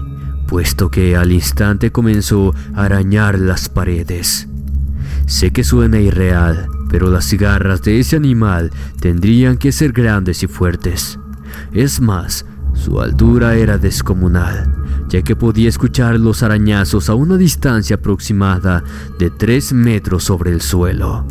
puesto 0.52 0.90
que 0.90 1.16
al 1.16 1.32
instante 1.32 1.92
comenzó 1.92 2.54
a 2.74 2.84
arañar 2.84 3.38
las 3.38 3.70
paredes. 3.70 4.48
Sé 5.24 5.50
que 5.50 5.64
suena 5.64 5.98
irreal, 5.98 6.66
pero 6.90 7.08
las 7.08 7.32
garras 7.32 7.80
de 7.80 8.00
ese 8.00 8.16
animal 8.16 8.70
tendrían 9.00 9.56
que 9.56 9.72
ser 9.72 9.92
grandes 9.92 10.42
y 10.42 10.48
fuertes. 10.48 11.18
Es 11.72 12.02
más, 12.02 12.44
su 12.74 13.00
altura 13.00 13.54
era 13.54 13.78
descomunal, 13.78 14.74
ya 15.08 15.22
que 15.22 15.36
podía 15.36 15.70
escuchar 15.70 16.20
los 16.20 16.42
arañazos 16.42 17.08
a 17.08 17.14
una 17.14 17.38
distancia 17.38 17.96
aproximada 17.96 18.84
de 19.18 19.30
3 19.30 19.72
metros 19.72 20.24
sobre 20.24 20.50
el 20.52 20.60
suelo. 20.60 21.26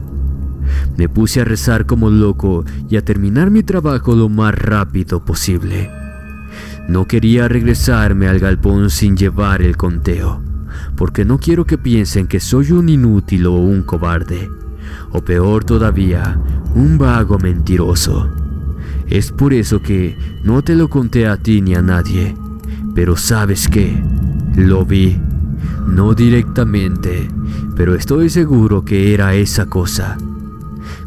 Me 0.98 1.10
puse 1.10 1.42
a 1.42 1.46
rezar 1.46 1.86
como 1.86 2.10
loco 2.10 2.66
y 2.90 2.98
a 2.98 3.06
terminar 3.06 3.52
mi 3.52 3.62
trabajo 3.62 4.16
lo 4.16 4.30
más 4.30 4.56
rápido 4.56 5.24
posible. 5.24 5.92
No 6.92 7.08
quería 7.08 7.48
regresarme 7.48 8.28
al 8.28 8.40
galpón 8.40 8.90
sin 8.90 9.16
llevar 9.16 9.62
el 9.62 9.78
conteo 9.78 10.42
porque 10.96 11.26
no 11.26 11.40
quiero 11.40 11.66
que 11.66 11.78
piensen 11.78 12.28
que 12.28 12.40
soy 12.40 12.72
un 12.72 12.90
inútil 12.90 13.48
o 13.48 13.54
un 13.54 13.82
cobarde, 13.84 14.50
o 15.12 15.22
peor 15.24 15.64
todavía, 15.64 16.40
un 16.76 16.98
vago 16.98 17.40
mentiroso. 17.40 18.30
Es 19.08 19.32
por 19.32 19.54
eso 19.54 19.82
que 19.82 20.18
no 20.44 20.62
te 20.62 20.76
lo 20.76 20.90
conté 20.90 21.28
a 21.28 21.38
ti 21.38 21.62
ni 21.62 21.76
a 21.76 21.82
nadie, 21.82 22.36
pero 22.94 23.18
sabes 23.18 23.68
qué, 23.68 24.00
lo 24.56 24.86
vi, 24.86 25.18
no 25.88 26.14
directamente, 26.14 27.28
pero 27.76 27.96
estoy 27.96 28.30
seguro 28.30 28.86
que 28.86 29.14
era 29.14 29.34
esa 29.34 29.66
cosa. 29.66 30.18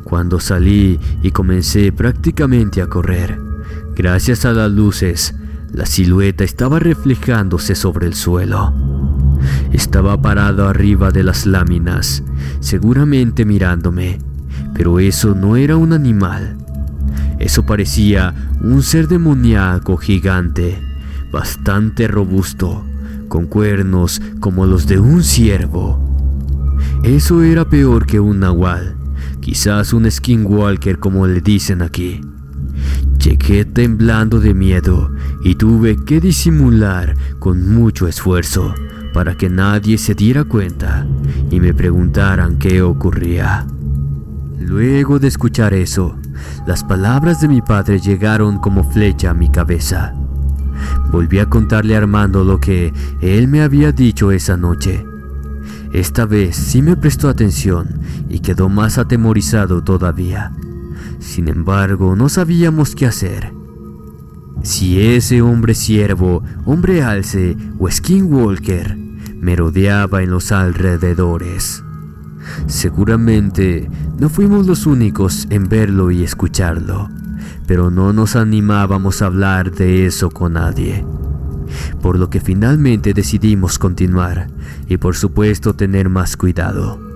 Cuando 0.02 0.40
salí 0.40 0.98
y 1.22 1.30
comencé 1.30 1.92
prácticamente 1.92 2.82
a 2.82 2.88
correr, 2.88 3.38
gracias 3.94 4.44
a 4.44 4.52
las 4.52 4.70
luces, 4.70 5.34
la 5.74 5.86
silueta 5.86 6.44
estaba 6.44 6.78
reflejándose 6.78 7.74
sobre 7.74 8.06
el 8.06 8.14
suelo. 8.14 8.72
Estaba 9.72 10.22
parado 10.22 10.68
arriba 10.68 11.10
de 11.10 11.24
las 11.24 11.46
láminas, 11.46 12.22
seguramente 12.60 13.44
mirándome, 13.44 14.20
pero 14.72 15.00
eso 15.00 15.34
no 15.34 15.56
era 15.56 15.76
un 15.76 15.92
animal. 15.92 16.56
Eso 17.40 17.66
parecía 17.66 18.32
un 18.60 18.82
ser 18.84 19.08
demoníaco 19.08 19.96
gigante, 19.96 20.80
bastante 21.32 22.06
robusto, 22.06 22.84
con 23.26 23.46
cuernos 23.46 24.22
como 24.38 24.66
los 24.66 24.86
de 24.86 25.00
un 25.00 25.24
ciervo. 25.24 25.98
Eso 27.02 27.42
era 27.42 27.68
peor 27.68 28.06
que 28.06 28.20
un 28.20 28.38
nahual, 28.38 28.94
quizás 29.40 29.92
un 29.92 30.08
skinwalker 30.08 31.00
como 31.00 31.26
le 31.26 31.40
dicen 31.40 31.82
aquí. 31.82 32.20
Llegué 33.18 33.64
temblando 33.64 34.38
de 34.38 34.54
miedo 34.54 35.10
y 35.44 35.54
tuve 35.56 36.02
que 36.04 36.20
disimular 36.20 37.14
con 37.38 37.72
mucho 37.72 38.08
esfuerzo 38.08 38.74
para 39.12 39.36
que 39.36 39.48
nadie 39.48 39.98
se 39.98 40.14
diera 40.14 40.42
cuenta 40.44 41.06
y 41.50 41.60
me 41.60 41.74
preguntaran 41.74 42.58
qué 42.58 42.82
ocurría. 42.82 43.66
Luego 44.58 45.18
de 45.18 45.28
escuchar 45.28 45.74
eso, 45.74 46.16
las 46.66 46.82
palabras 46.82 47.40
de 47.42 47.48
mi 47.48 47.60
padre 47.60 48.00
llegaron 48.00 48.58
como 48.58 48.90
flecha 48.90 49.30
a 49.30 49.34
mi 49.34 49.50
cabeza. 49.50 50.14
Volví 51.12 51.38
a 51.38 51.46
contarle 51.46 51.94
a 51.94 51.98
Armando 51.98 52.42
lo 52.42 52.58
que 52.58 52.92
él 53.20 53.46
me 53.46 53.62
había 53.62 53.92
dicho 53.92 54.32
esa 54.32 54.56
noche. 54.56 55.04
Esta 55.92 56.24
vez 56.24 56.56
sí 56.56 56.82
me 56.82 56.96
prestó 56.96 57.28
atención 57.28 58.00
y 58.28 58.40
quedó 58.40 58.68
más 58.68 58.98
atemorizado 58.98 59.84
todavía. 59.84 60.52
Sin 61.20 61.48
embargo, 61.48 62.16
no 62.16 62.28
sabíamos 62.28 62.96
qué 62.96 63.06
hacer. 63.06 63.63
Si 64.64 64.98
ese 64.98 65.42
hombre 65.42 65.74
siervo, 65.74 66.42
hombre 66.64 67.02
alce 67.02 67.54
o 67.78 67.90
skinwalker 67.90 68.96
me 69.38 69.56
rodeaba 69.56 70.22
en 70.22 70.30
los 70.30 70.52
alrededores. 70.52 71.84
Seguramente 72.66 73.90
no 74.18 74.30
fuimos 74.30 74.66
los 74.66 74.86
únicos 74.86 75.46
en 75.50 75.68
verlo 75.68 76.10
y 76.10 76.24
escucharlo, 76.24 77.10
pero 77.66 77.90
no 77.90 78.14
nos 78.14 78.36
animábamos 78.36 79.20
a 79.20 79.26
hablar 79.26 79.70
de 79.70 80.06
eso 80.06 80.30
con 80.30 80.54
nadie. 80.54 81.04
Por 82.00 82.18
lo 82.18 82.30
que 82.30 82.40
finalmente 82.40 83.12
decidimos 83.12 83.78
continuar 83.78 84.48
y 84.88 84.96
por 84.96 85.14
supuesto 85.14 85.74
tener 85.74 86.08
más 86.08 86.38
cuidado. 86.38 87.13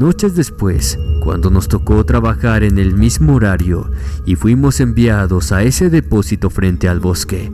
Noches 0.00 0.34
después, 0.34 0.98
cuando 1.22 1.50
nos 1.50 1.68
tocó 1.68 2.06
trabajar 2.06 2.64
en 2.64 2.78
el 2.78 2.94
mismo 2.94 3.34
horario 3.34 3.90
y 4.24 4.34
fuimos 4.34 4.80
enviados 4.80 5.52
a 5.52 5.62
ese 5.62 5.90
depósito 5.90 6.48
frente 6.48 6.88
al 6.88 7.00
bosque, 7.00 7.52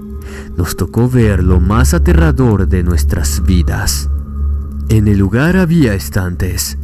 nos 0.57 0.77
tocó 0.77 1.09
ver 1.09 1.43
lo 1.43 1.59
más 1.59 1.93
aterrador 1.93 2.69
de 2.69 2.85
nuestras 2.85 3.45
vidas. 3.45 4.09
En 4.89 5.09
el 5.09 5.19
lugar 5.19 5.57
había 5.57 5.95
estantes, 5.95 6.79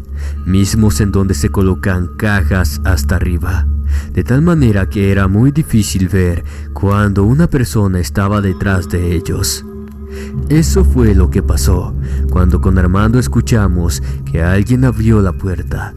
mismos 0.44 1.00
en 1.00 1.12
donde 1.12 1.34
se 1.34 1.50
colocan 1.50 2.08
cajas 2.16 2.80
hasta 2.82 3.14
arriba, 3.14 3.68
de 4.12 4.24
tal 4.24 4.42
manera 4.42 4.88
que 4.88 5.12
era 5.12 5.28
muy 5.28 5.52
difícil 5.52 6.08
ver 6.08 6.42
cuando 6.72 7.22
una 7.22 7.46
persona 7.46 8.00
estaba 8.00 8.40
detrás 8.40 8.88
de 8.88 9.14
ellos. 9.14 9.64
Eso 10.48 10.84
fue 10.84 11.14
lo 11.14 11.30
que 11.30 11.42
pasó 11.42 11.94
cuando 12.30 12.60
con 12.60 12.78
Armando 12.78 13.18
escuchamos 13.18 14.02
que 14.24 14.42
alguien 14.42 14.84
abrió 14.84 15.20
la 15.20 15.32
puerta. 15.32 15.94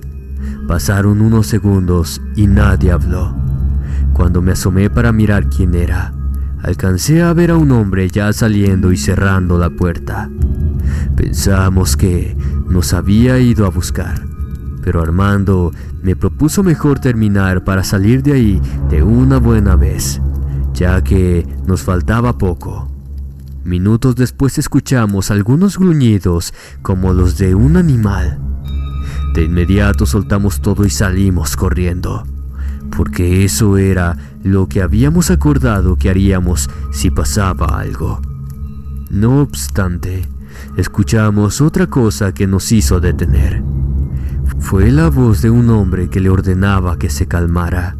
Pasaron 0.67 1.21
unos 1.21 1.47
segundos 1.47 2.21
y 2.35 2.47
nadie 2.47 2.91
habló. 2.91 3.35
Cuando 4.13 4.41
me 4.41 4.51
asomé 4.51 4.89
para 4.89 5.11
mirar 5.11 5.49
quién 5.49 5.75
era, 5.75 6.13
alcancé 6.61 7.21
a 7.21 7.33
ver 7.33 7.51
a 7.51 7.57
un 7.57 7.71
hombre 7.71 8.09
ya 8.09 8.33
saliendo 8.33 8.91
y 8.91 8.97
cerrando 8.97 9.57
la 9.57 9.69
puerta. 9.69 10.29
Pensamos 11.15 11.95
que 11.95 12.35
nos 12.67 12.93
había 12.93 13.39
ido 13.39 13.65
a 13.65 13.69
buscar, 13.69 14.25
pero 14.83 15.01
Armando 15.01 15.71
me 16.01 16.15
propuso 16.15 16.63
mejor 16.63 16.99
terminar 16.99 17.63
para 17.63 17.83
salir 17.83 18.23
de 18.23 18.33
ahí 18.33 18.61
de 18.89 19.03
una 19.03 19.37
buena 19.37 19.75
vez, 19.75 20.21
ya 20.73 21.03
que 21.03 21.45
nos 21.65 21.81
faltaba 21.81 22.37
poco. 22.37 22.94
Minutos 23.65 24.15
después 24.15 24.59
escuchamos 24.59 25.31
algunos 25.31 25.79
gruñidos 25.79 26.53
como 26.83 27.13
los 27.13 27.39
de 27.39 27.55
un 27.55 27.77
animal. 27.77 28.37
De 29.33 29.45
inmediato 29.45 30.05
soltamos 30.05 30.61
todo 30.61 30.85
y 30.85 30.91
salimos 30.91 31.55
corriendo, 31.55 32.27
porque 32.95 33.43
eso 33.43 33.77
era 33.77 34.17
lo 34.43 34.69
que 34.69 34.83
habíamos 34.83 35.31
acordado 35.31 35.95
que 35.95 36.11
haríamos 36.11 36.69
si 36.91 37.09
pasaba 37.09 37.79
algo. 37.79 38.21
No 39.09 39.41
obstante, 39.41 40.29
escuchamos 40.77 41.59
otra 41.59 41.87
cosa 41.87 42.35
que 42.35 42.45
nos 42.45 42.71
hizo 42.71 42.99
detener. 42.99 43.63
Fue 44.59 44.91
la 44.91 45.09
voz 45.09 45.41
de 45.41 45.49
un 45.49 45.71
hombre 45.71 46.07
que 46.07 46.19
le 46.19 46.29
ordenaba 46.29 46.99
que 46.99 47.09
se 47.09 47.25
calmara, 47.25 47.97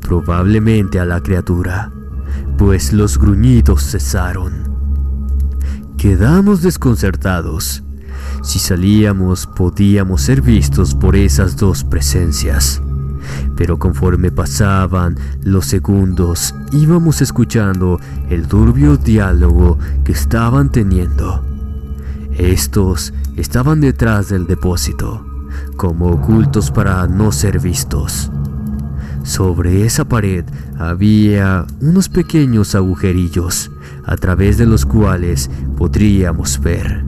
probablemente 0.00 0.98
a 0.98 1.04
la 1.04 1.20
criatura, 1.20 1.92
pues 2.58 2.92
los 2.92 3.16
gruñidos 3.16 3.92
cesaron. 3.92 4.63
Quedamos 6.04 6.60
desconcertados. 6.60 7.82
Si 8.42 8.58
salíamos 8.58 9.46
podíamos 9.46 10.20
ser 10.20 10.42
vistos 10.42 10.94
por 10.94 11.16
esas 11.16 11.56
dos 11.56 11.82
presencias. 11.82 12.82
Pero 13.56 13.78
conforme 13.78 14.30
pasaban 14.30 15.16
los 15.44 15.64
segundos 15.64 16.54
íbamos 16.72 17.22
escuchando 17.22 17.98
el 18.28 18.46
turbio 18.48 18.98
diálogo 18.98 19.78
que 20.04 20.12
estaban 20.12 20.70
teniendo. 20.70 21.42
Estos 22.36 23.14
estaban 23.38 23.80
detrás 23.80 24.28
del 24.28 24.46
depósito, 24.46 25.24
como 25.78 26.08
ocultos 26.08 26.70
para 26.70 27.06
no 27.06 27.32
ser 27.32 27.60
vistos. 27.60 28.30
Sobre 29.22 29.86
esa 29.86 30.04
pared 30.04 30.44
había 30.78 31.66
unos 31.80 32.10
pequeños 32.10 32.74
agujerillos 32.74 33.70
a 34.06 34.16
través 34.16 34.58
de 34.58 34.66
los 34.66 34.84
cuales 34.86 35.50
podríamos 35.76 36.60
ver. 36.60 37.04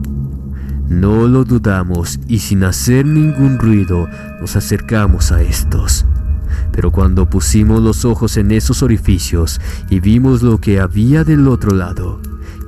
No 0.89 1.27
lo 1.27 1.43
dudamos 1.43 2.19
y 2.27 2.39
sin 2.39 2.63
hacer 2.63 3.05
ningún 3.05 3.59
ruido 3.59 4.07
nos 4.39 4.55
acercamos 4.55 5.31
a 5.31 5.41
estos. 5.41 6.05
Pero 6.71 6.91
cuando 6.91 7.29
pusimos 7.29 7.81
los 7.81 8.05
ojos 8.05 8.37
en 8.37 8.51
esos 8.51 8.83
orificios 8.83 9.59
y 9.89 9.99
vimos 9.99 10.43
lo 10.43 10.59
que 10.59 10.79
había 10.79 11.23
del 11.23 11.47
otro 11.47 11.75
lado, 11.75 12.21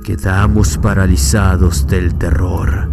quedamos 0.04 0.76
paralizados 0.78 1.86
del 1.86 2.14
terror. 2.16 2.88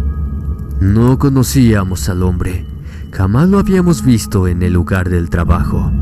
No 0.80 1.18
conocíamos 1.18 2.08
al 2.08 2.22
hombre, 2.22 2.64
jamás 3.12 3.48
lo 3.48 3.58
habíamos 3.58 4.04
visto 4.04 4.48
en 4.48 4.62
el 4.62 4.72
lugar 4.72 5.10
del 5.10 5.28
trabajo, 5.28 5.92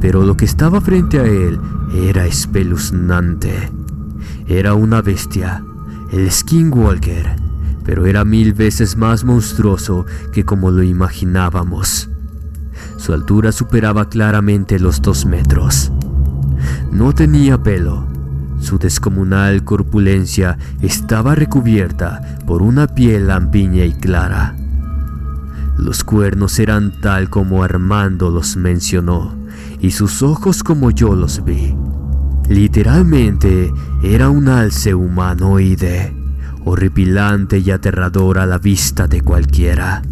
pero 0.00 0.24
lo 0.24 0.36
que 0.36 0.44
estaba 0.44 0.80
frente 0.80 1.18
a 1.18 1.24
él 1.24 1.58
era 1.94 2.26
espeluznante. 2.26 3.81
Era 4.46 4.74
una 4.74 5.02
bestia, 5.02 5.64
el 6.12 6.30
Skinwalker, 6.30 7.36
pero 7.84 8.06
era 8.06 8.24
mil 8.24 8.52
veces 8.52 8.96
más 8.96 9.24
monstruoso 9.24 10.06
que 10.32 10.44
como 10.44 10.70
lo 10.70 10.82
imaginábamos. 10.82 12.08
Su 12.96 13.12
altura 13.12 13.52
superaba 13.52 14.08
claramente 14.08 14.78
los 14.78 15.02
dos 15.02 15.26
metros. 15.26 15.92
No 16.90 17.12
tenía 17.12 17.62
pelo. 17.62 18.06
Su 18.60 18.78
descomunal 18.78 19.64
corpulencia 19.64 20.56
estaba 20.82 21.34
recubierta 21.34 22.38
por 22.46 22.62
una 22.62 22.86
piel 22.86 23.26
lampiña 23.26 23.84
y 23.84 23.92
clara. 23.92 24.54
Los 25.78 26.04
cuernos 26.04 26.58
eran 26.60 27.00
tal 27.00 27.28
como 27.28 27.64
Armando 27.64 28.30
los 28.30 28.56
mencionó, 28.56 29.34
y 29.80 29.90
sus 29.90 30.22
ojos 30.22 30.62
como 30.62 30.92
yo 30.92 31.16
los 31.16 31.44
vi. 31.44 31.74
Literalmente 32.48 33.72
era 34.02 34.28
un 34.28 34.48
alce 34.48 34.94
humanoide, 34.94 36.14
horripilante 36.64 37.58
y 37.58 37.70
aterrador 37.70 38.38
a 38.38 38.46
la 38.46 38.58
vista 38.58 39.06
de 39.06 39.20
cualquiera. 39.20 40.02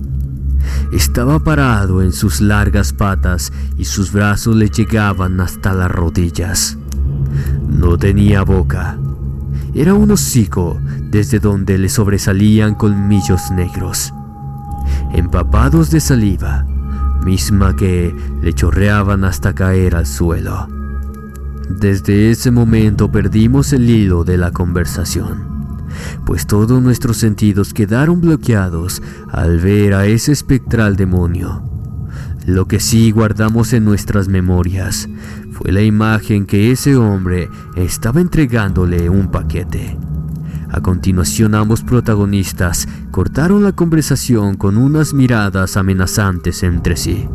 Estaba 0.92 1.38
parado 1.38 2.02
en 2.02 2.12
sus 2.12 2.40
largas 2.40 2.92
patas 2.92 3.52
y 3.78 3.84
sus 3.84 4.12
brazos 4.12 4.56
le 4.56 4.68
llegaban 4.68 5.40
hasta 5.40 5.72
las 5.72 5.90
rodillas. 5.90 6.78
No 7.68 7.96
tenía 7.96 8.42
boca. 8.42 8.98
Era 9.74 9.94
un 9.94 10.10
hocico 10.10 10.80
desde 11.10 11.38
donde 11.38 11.78
le 11.78 11.88
sobresalían 11.88 12.74
colmillos 12.74 13.50
negros, 13.52 14.12
empapados 15.12 15.90
de 15.90 16.00
saliva, 16.00 16.66
misma 17.24 17.76
que 17.76 18.14
le 18.42 18.52
chorreaban 18.52 19.24
hasta 19.24 19.54
caer 19.54 19.94
al 19.94 20.06
suelo. 20.06 20.79
Desde 21.78 22.32
ese 22.32 22.50
momento 22.50 23.12
perdimos 23.12 23.72
el 23.72 23.88
hilo 23.88 24.24
de 24.24 24.36
la 24.36 24.50
conversación, 24.50 25.78
pues 26.26 26.46
todos 26.48 26.82
nuestros 26.82 27.16
sentidos 27.16 27.72
quedaron 27.72 28.20
bloqueados 28.20 29.00
al 29.30 29.60
ver 29.60 29.94
a 29.94 30.04
ese 30.04 30.32
espectral 30.32 30.96
demonio. 30.96 31.62
Lo 32.44 32.66
que 32.66 32.80
sí 32.80 33.12
guardamos 33.12 33.72
en 33.72 33.84
nuestras 33.84 34.26
memorias 34.26 35.08
fue 35.52 35.70
la 35.70 35.80
imagen 35.80 36.44
que 36.44 36.72
ese 36.72 36.96
hombre 36.96 37.48
estaba 37.76 38.20
entregándole 38.20 39.08
un 39.08 39.30
paquete. 39.30 39.96
A 40.70 40.80
continuación 40.80 41.54
ambos 41.54 41.82
protagonistas 41.82 42.88
cortaron 43.12 43.62
la 43.62 43.72
conversación 43.72 44.56
con 44.56 44.76
unas 44.76 45.14
miradas 45.14 45.76
amenazantes 45.76 46.64
entre 46.64 46.96
sí. 46.96 47.28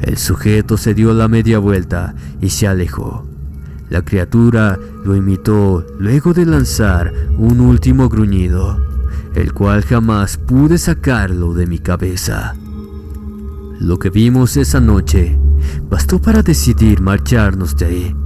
El 0.00 0.18
sujeto 0.18 0.76
se 0.76 0.92
dio 0.92 1.14
la 1.14 1.28
media 1.28 1.60
vuelta 1.60 2.16
y 2.40 2.50
se 2.50 2.66
alejó. 2.66 3.33
La 3.94 4.02
criatura 4.04 4.76
lo 5.04 5.14
imitó 5.14 5.86
luego 6.00 6.34
de 6.34 6.44
lanzar 6.44 7.12
un 7.38 7.60
último 7.60 8.08
gruñido, 8.08 8.84
el 9.36 9.52
cual 9.52 9.84
jamás 9.84 10.36
pude 10.36 10.78
sacarlo 10.78 11.54
de 11.54 11.68
mi 11.68 11.78
cabeza. 11.78 12.56
Lo 13.78 13.96
que 14.00 14.10
vimos 14.10 14.56
esa 14.56 14.80
noche 14.80 15.38
bastó 15.88 16.20
para 16.20 16.42
decidir 16.42 17.00
marcharnos 17.00 17.76
de 17.76 17.86
ahí. 17.86 18.16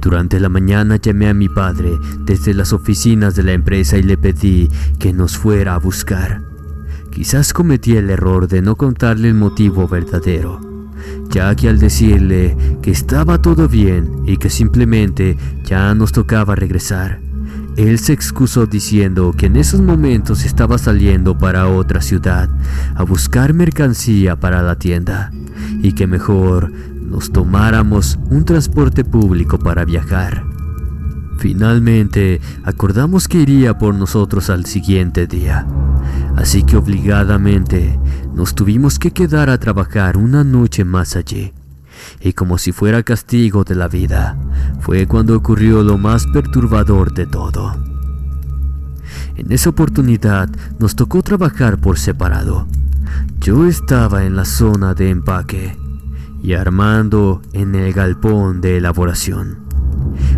Durante 0.00 0.40
la 0.40 0.48
mañana 0.48 0.96
llamé 0.96 1.28
a 1.28 1.34
mi 1.34 1.48
padre 1.48 1.92
desde 2.24 2.52
las 2.52 2.72
oficinas 2.72 3.36
de 3.36 3.44
la 3.44 3.52
empresa 3.52 3.96
y 3.96 4.02
le 4.02 4.16
pedí 4.16 4.68
que 4.98 5.12
nos 5.12 5.38
fuera 5.38 5.76
a 5.76 5.78
buscar. 5.78 6.42
Quizás 7.12 7.52
cometí 7.52 7.96
el 7.96 8.10
error 8.10 8.48
de 8.48 8.60
no 8.60 8.74
contarle 8.74 9.28
el 9.28 9.34
motivo 9.34 9.86
verdadero 9.86 10.73
ya 11.30 11.54
que 11.54 11.68
al 11.68 11.78
decirle 11.78 12.56
que 12.82 12.90
estaba 12.90 13.40
todo 13.40 13.68
bien 13.68 14.22
y 14.26 14.36
que 14.36 14.50
simplemente 14.50 15.36
ya 15.64 15.94
nos 15.94 16.12
tocaba 16.12 16.54
regresar, 16.54 17.20
Él 17.76 17.98
se 17.98 18.12
excusó 18.12 18.66
diciendo 18.66 19.34
que 19.36 19.46
en 19.46 19.56
esos 19.56 19.80
momentos 19.80 20.44
estaba 20.44 20.78
saliendo 20.78 21.36
para 21.36 21.68
otra 21.68 22.00
ciudad 22.00 22.48
a 22.94 23.02
buscar 23.02 23.54
mercancía 23.54 24.36
para 24.36 24.62
la 24.62 24.76
tienda 24.76 25.32
y 25.82 25.92
que 25.92 26.06
mejor 26.06 26.70
nos 26.70 27.30
tomáramos 27.30 28.18
un 28.30 28.44
transporte 28.44 29.04
público 29.04 29.58
para 29.58 29.84
viajar. 29.84 30.44
Finalmente, 31.38 32.40
acordamos 32.64 33.28
que 33.28 33.38
iría 33.38 33.76
por 33.76 33.94
nosotros 33.94 34.50
al 34.50 34.66
siguiente 34.66 35.26
día, 35.26 35.66
así 36.36 36.62
que 36.62 36.76
obligadamente 36.76 37.98
nos 38.34 38.54
tuvimos 38.54 38.98
que 38.98 39.12
quedar 39.12 39.50
a 39.50 39.58
trabajar 39.58 40.16
una 40.16 40.44
noche 40.44 40.84
más 40.84 41.16
allí. 41.16 41.52
Y 42.20 42.32
como 42.32 42.58
si 42.58 42.72
fuera 42.72 43.02
castigo 43.02 43.64
de 43.64 43.74
la 43.74 43.88
vida, 43.88 44.36
fue 44.80 45.06
cuando 45.06 45.36
ocurrió 45.36 45.82
lo 45.82 45.98
más 45.98 46.26
perturbador 46.26 47.14
de 47.14 47.26
todo. 47.26 47.74
En 49.36 49.52
esa 49.52 49.70
oportunidad 49.70 50.48
nos 50.78 50.96
tocó 50.96 51.22
trabajar 51.22 51.78
por 51.78 51.98
separado. 51.98 52.66
Yo 53.40 53.66
estaba 53.66 54.24
en 54.24 54.36
la 54.36 54.44
zona 54.44 54.94
de 54.94 55.10
empaque 55.10 55.76
y 56.42 56.54
Armando 56.54 57.40
en 57.52 57.74
el 57.74 57.92
galpón 57.92 58.60
de 58.60 58.76
elaboración. 58.76 59.58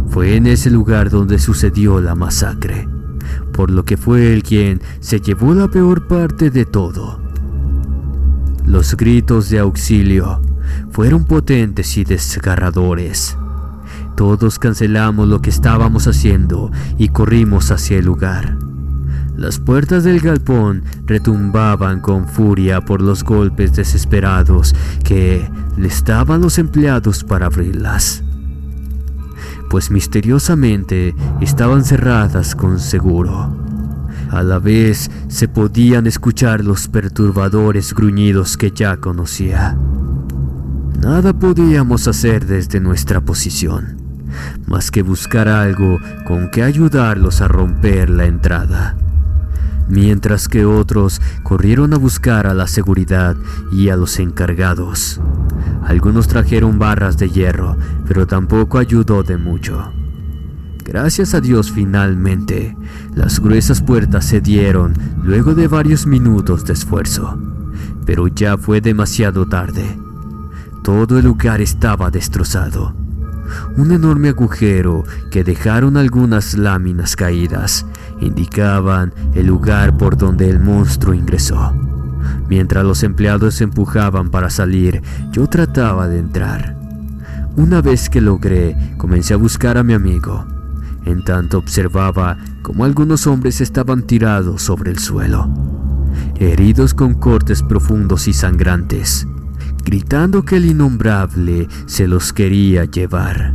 Fue 0.09 0.37
en 0.37 0.47
ese 0.47 0.71
lugar 0.71 1.11
donde 1.11 1.39
sucedió 1.39 2.01
la 2.01 2.15
masacre, 2.15 2.89
por 3.57 3.71
lo 3.71 3.87
que 3.87 3.97
fue 3.97 4.35
él 4.35 4.43
quien 4.43 4.83
se 5.01 5.21
llevó 5.21 5.55
la 5.55 5.69
peor 5.69 6.07
parte 6.07 6.51
de 6.51 6.67
todo. 6.67 7.19
Los 8.67 8.97
gritos 8.97 9.49
de 9.49 9.61
auxilio 9.61 10.43
fueron 10.91 11.25
potentes 11.25 11.97
y 11.97 12.05
desgarradores. 12.05 13.37
Todos 14.15 14.59
cancelamos 14.59 15.27
lo 15.27 15.41
que 15.41 15.51
estábamos 15.51 16.07
haciendo 16.07 16.71
y 16.99 17.09
corrimos 17.09 17.71
hacia 17.71 17.99
el 17.99 18.05
lugar. 18.05 18.59
Las 19.37 19.59
puertas 19.59 20.05
del 20.05 20.21
galpón 20.21 20.83
retumbaban 21.07 22.01
con 22.01 22.29
furia 22.29 22.83
por 22.83 23.01
los 23.01 23.25
golpes 23.25 23.75
desesperados 23.75 24.75
que 25.03 25.51
les 25.79 26.05
daban 26.05 26.43
los 26.43 26.59
empleados 26.59 27.25
para 27.25 27.47
abrirlas 27.47 28.26
pues 29.69 29.91
misteriosamente 29.91 31.15
estaban 31.41 31.85
cerradas 31.85 32.55
con 32.55 32.81
seguro. 32.81 33.57
A 34.31 34.43
la 34.43 34.59
vez 34.59 35.11
se 35.29 35.49
podían 35.49 36.07
escuchar 36.07 36.65
los 36.65 36.89
perturbadores 36.89 37.95
gruñidos 37.95 38.57
que 38.57 38.71
ya 38.71 38.97
conocía. 38.97 39.77
Nada 41.01 41.33
podíamos 41.33 42.09
hacer 42.09 42.47
desde 42.47 42.81
nuestra 42.81 43.21
posición, 43.21 43.97
más 44.67 44.91
que 44.91 45.03
buscar 45.03 45.49
algo 45.49 45.99
con 46.27 46.51
que 46.51 46.63
ayudarlos 46.63 47.41
a 47.41 47.49
romper 47.49 48.11
la 48.11 48.27
entrada 48.27 48.97
mientras 49.89 50.49
que 50.49 50.65
otros 50.65 51.21
corrieron 51.43 51.95
a 51.95 51.99
buscar 51.99 52.47
a 52.47 52.55
la 52.55 52.67
seguridad 52.67 53.37
y 53.73 53.89
a 53.89 53.97
los 53.97 54.19
encargados. 54.19 55.21
Algunos 55.87 56.27
trajeron 56.27 56.81
barras 56.81 57.17
de 57.17 57.31
hierro, 57.31 57.77
pero 58.09 58.27
tampoco 58.27 58.79
ayudó 58.79 59.23
de 59.23 59.37
mucho. 59.37 59.93
Gracias 60.85 61.33
a 61.33 61.41
Dios 61.41 61.71
finalmente, 61.71 62.77
las 63.15 63.39
gruesas 63.39 63.83
puertas 63.83 64.25
se 64.25 64.41
dieron 64.41 64.95
luego 65.23 65.55
de 65.55 65.69
varios 65.69 66.05
minutos 66.05 66.65
de 66.65 66.73
esfuerzo, 66.73 67.39
pero 68.05 68.27
ya 68.27 68.59
fue 68.59 68.81
demasiado 68.81 69.47
tarde. 69.47 69.97
Todo 70.83 71.19
el 71.19 71.25
lugar 71.25 71.61
estaba 71.61 72.11
destrozado. 72.11 72.93
Un 73.77 73.93
enorme 73.93 74.31
agujero 74.31 75.05
que 75.31 75.45
dejaron 75.45 75.97
algunas 75.97 76.55
láminas 76.55 77.15
caídas 77.15 77.87
indicaban 78.21 79.15
el 79.35 79.47
lugar 79.47 79.97
por 79.97 80.17
donde 80.17 80.51
el 80.51 80.59
monstruo 80.59 81.15
ingresó. 81.15 81.73
Mientras 82.49 82.85
los 82.85 83.03
empleados 83.03 83.55
se 83.55 83.65
empujaban 83.65 84.31
para 84.31 84.51
salir, 84.51 85.03
yo 85.33 85.49
trataba 85.49 86.09
de 86.09 86.19
entrar. 86.19 86.77
Una 87.57 87.81
vez 87.81 88.09
que 88.11 88.21
logré, 88.21 88.77
comencé 88.99 89.35
a 89.35 89.39
buscar 89.39 89.79
a 89.79 89.83
mi 89.83 89.95
amigo. 89.95 90.47
En 91.07 91.25
tanto 91.25 91.59
observaba 91.59 92.37
cómo 92.63 92.85
algunos 92.85 93.27
hombres 93.27 93.61
estaban 93.61 94.03
tirados 94.03 94.63
sobre 94.63 94.91
el 94.91 94.99
suelo, 94.99 95.49
heridos 96.39 96.95
con 96.95 97.15
cortes 97.15 97.63
profundos 97.63 98.29
y 98.29 98.33
sangrantes, 98.33 99.27
gritando 99.85 100.45
que 100.45 100.57
el 100.57 100.67
innombrable 100.67 101.69
se 101.87 102.09
los 102.09 102.33
quería 102.33 102.85
llevar. 102.85 103.55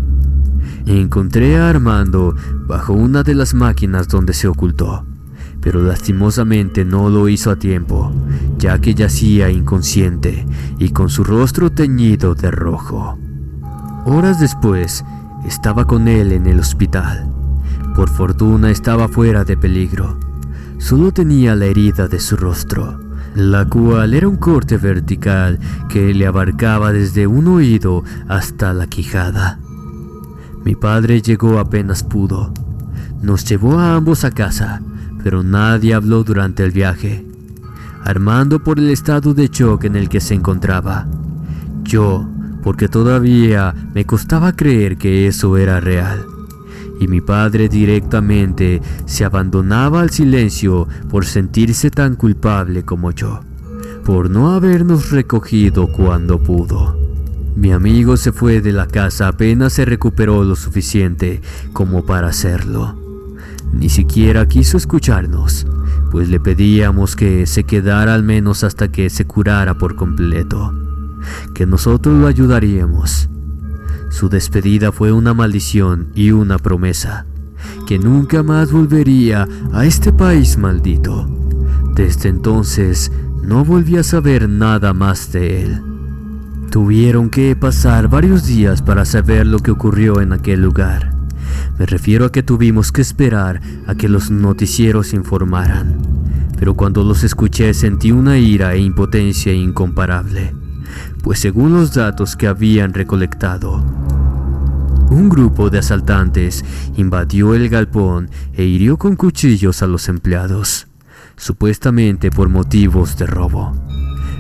Encontré 0.86 1.58
a 1.58 1.70
Armando 1.70 2.36
bajo 2.68 2.94
una 2.94 3.22
de 3.22 3.36
las 3.36 3.54
máquinas 3.54 4.08
donde 4.08 4.34
se 4.34 4.48
ocultó, 4.48 5.06
pero 5.62 5.82
lastimosamente 5.84 6.84
no 6.84 7.10
lo 7.10 7.30
hizo 7.30 7.52
a 7.52 7.56
tiempo, 7.56 8.12
ya 8.58 8.80
que 8.80 8.96
yacía 8.96 9.50
inconsciente 9.50 10.46
y 10.80 10.90
con 10.90 11.10
su 11.10 11.24
rostro 11.24 11.72
teñido 11.72 12.34
de 12.36 12.52
rojo. 12.52 13.18
Horas 14.06 14.40
después, 14.40 15.06
estaba 15.46 15.86
con 15.86 16.08
él 16.08 16.32
en 16.32 16.48
el 16.48 16.60
hospital. 16.60 17.32
Por 17.96 18.10
fortuna 18.10 18.72
estaba 18.72 19.08
fuera 19.08 19.44
de 19.44 19.58
peligro. 19.58 20.18
Solo 20.80 21.12
tenía 21.12 21.56
la 21.56 21.66
herida 21.66 22.08
de 22.08 22.20
su 22.20 22.36
rostro, 22.36 23.00
la 23.36 23.66
cual 23.66 24.16
era 24.16 24.28
un 24.28 24.38
corte 24.38 24.78
vertical 24.78 25.60
que 25.90 26.14
le 26.14 26.26
abarcaba 26.26 26.92
desde 26.92 27.28
un 27.28 27.48
oído 27.48 28.04
hasta 28.28 28.74
la 28.74 28.88
quijada. 28.88 29.60
Mi 30.64 30.76
padre 30.76 31.22
llegó 31.22 31.60
apenas 31.60 32.04
pudo. 32.04 32.54
Nos 33.22 33.46
llevó 33.46 33.80
a 33.80 33.96
ambos 33.96 34.24
a 34.24 34.32
casa, 34.32 34.82
pero 35.24 35.44
nadie 35.44 35.94
habló 35.94 36.24
durante 36.24 36.64
el 36.64 36.72
viaje. 36.72 37.26
Armando 38.04 38.64
por 38.64 38.80
el 38.80 38.90
estado 38.90 39.34
de 39.34 39.48
shock 39.48 39.86
en 39.86 39.96
el 39.96 40.10
que 40.10 40.22
se 40.22 40.34
encontraba. 40.34 41.08
Yo, 41.84 42.28
porque 42.64 42.88
todavía 42.88 43.74
me 43.94 44.06
costaba 44.06 44.56
creer 44.56 44.98
que 44.98 45.28
eso 45.28 45.58
era 45.58 45.80
real. 45.80 46.26
Y 47.00 47.08
mi 47.08 47.22
padre 47.22 47.68
directamente 47.68 48.82
se 49.06 49.26
abandonaba 49.26 50.02
al 50.02 50.12
silencio 50.12 50.88
por 51.10 51.26
sentirse 51.26 51.90
tan 51.90 52.16
culpable 52.16 52.84
como 52.84 53.12
yo, 53.12 53.42
por 54.06 54.30
no 54.30 54.52
habernos 54.52 55.10
recogido 55.10 55.92
cuando 55.92 56.42
pudo. 56.42 57.02
Mi 57.56 57.72
amigo 57.72 58.18
se 58.18 58.32
fue 58.32 58.62
de 58.62 58.72
la 58.72 58.88
casa 58.88 59.28
apenas 59.28 59.74
se 59.74 59.84
recuperó 59.84 60.44
lo 60.44 60.56
suficiente 60.56 61.42
como 61.74 62.06
para 62.06 62.28
hacerlo. 62.28 63.01
Ni 63.74 63.90
siquiera 63.90 64.48
quiso 64.48 64.78
escucharnos, 64.78 65.66
pues 66.12 66.30
le 66.30 66.40
pedíamos 66.40 67.16
que 67.16 67.46
se 67.46 67.64
quedara 67.64 68.14
al 68.14 68.24
menos 68.24 68.64
hasta 68.64 68.92
que 68.92 69.10
se 69.10 69.26
curara 69.26 69.78
por 69.78 69.96
completo, 69.96 70.74
que 71.54 71.66
nosotros 71.66 72.20
lo 72.20 72.28
ayudaríamos. 72.28 73.30
Su 74.10 74.28
despedida 74.28 74.92
fue 74.92 75.14
una 75.14 75.34
maldición 75.34 76.10
y 76.14 76.32
una 76.32 76.58
promesa, 76.58 77.26
que 77.88 77.98
nunca 77.98 78.44
más 78.44 78.72
volvería 78.72 79.48
a 79.72 79.86
este 79.86 80.12
país 80.12 80.58
maldito. 80.58 81.30
Desde 81.96 82.30
entonces 82.30 83.12
no 83.42 83.64
volví 83.64 83.98
a 83.98 84.04
saber 84.04 84.50
nada 84.50 84.94
más 84.94 85.32
de 85.32 85.64
él. 85.64 85.82
Tuvieron 86.70 87.30
que 87.30 87.56
pasar 87.56 88.10
varios 88.10 88.46
días 88.46 88.82
para 88.82 89.06
saber 89.06 89.48
lo 89.48 89.60
que 89.60 89.72
ocurrió 89.72 90.22
en 90.22 90.34
aquel 90.34 90.62
lugar. 90.62 91.21
Me 91.78 91.86
refiero 91.86 92.26
a 92.26 92.32
que 92.32 92.44
tuvimos 92.44 92.92
que 92.92 93.02
esperar 93.02 93.62
a 93.88 93.96
que 93.96 94.10
los 94.10 94.32
noticieros 94.32 95.14
informaran. 95.14 95.98
Pero 96.58 96.76
cuando 96.76 97.04
los 97.04 97.24
escuché 97.24 97.74
sentí 97.74 98.12
una 98.12 98.38
ira 98.38 98.74
e 98.74 98.80
impotencia 98.80 99.52
incomparable, 99.54 100.54
pues 101.24 101.40
según 101.40 101.74
los 101.74 101.94
datos 101.94 102.36
que 102.36 102.48
habían 102.48 102.94
recolectado, 102.94 103.84
un 105.12 105.28
grupo 105.28 105.70
de 105.70 105.80
asaltantes 105.80 106.64
invadió 106.96 107.54
el 107.54 107.68
galpón 107.68 108.30
e 108.54 108.64
hirió 108.64 108.98
con 108.98 109.18
cuchillos 109.18 109.82
a 109.82 109.88
los 109.88 110.08
empleados, 110.08 110.88
supuestamente 111.36 112.32
por 112.32 112.48
motivos 112.48 113.18
de 113.18 113.26
robo. 113.26 113.74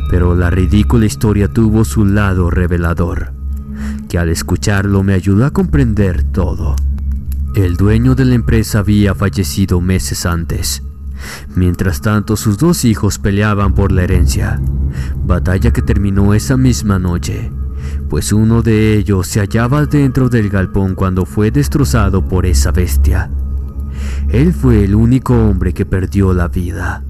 Pero 0.10 0.34
la 0.34 0.50
ridícula 0.50 1.06
historia 1.06 1.50
tuvo 1.50 1.84
su 1.84 2.06
lado 2.06 2.50
revelador, 2.50 3.34
que 4.08 4.18
al 4.18 4.30
escucharlo 4.30 5.04
me 5.04 5.14
ayudó 5.14 5.46
a 5.46 5.52
comprender 5.52 6.24
todo. 6.24 6.76
El 7.54 7.76
dueño 7.76 8.16
de 8.16 8.24
la 8.24 8.36
empresa 8.36 8.80
había 8.80 9.14
fallecido 9.14 9.82
meses 9.82 10.26
antes. 10.26 10.84
Mientras 11.54 12.00
tanto, 12.00 12.38
sus 12.38 12.58
dos 12.58 12.86
hijos 12.86 13.20
peleaban 13.20 13.76
por 13.76 13.92
la 13.92 14.04
herencia, 14.04 14.62
batalla 15.26 15.72
que 15.72 15.82
terminó 15.82 16.34
esa 16.34 16.56
misma 16.56 16.98
noche, 16.98 17.52
pues 18.10 18.32
uno 18.32 18.62
de 18.62 18.96
ellos 18.96 19.28
se 19.28 19.42
hallaba 19.42 19.86
dentro 19.86 20.30
del 20.30 20.50
galpón 20.50 20.96
cuando 20.96 21.26
fue 21.26 21.52
destrozado 21.52 22.26
por 22.26 22.46
esa 22.46 22.72
bestia. 22.72 23.30
Él 24.30 24.54
fue 24.54 24.86
el 24.86 24.96
único 24.96 25.36
hombre 25.36 25.74
que 25.74 25.86
perdió 25.86 26.34
la 26.34 26.48
vida. 26.48 27.04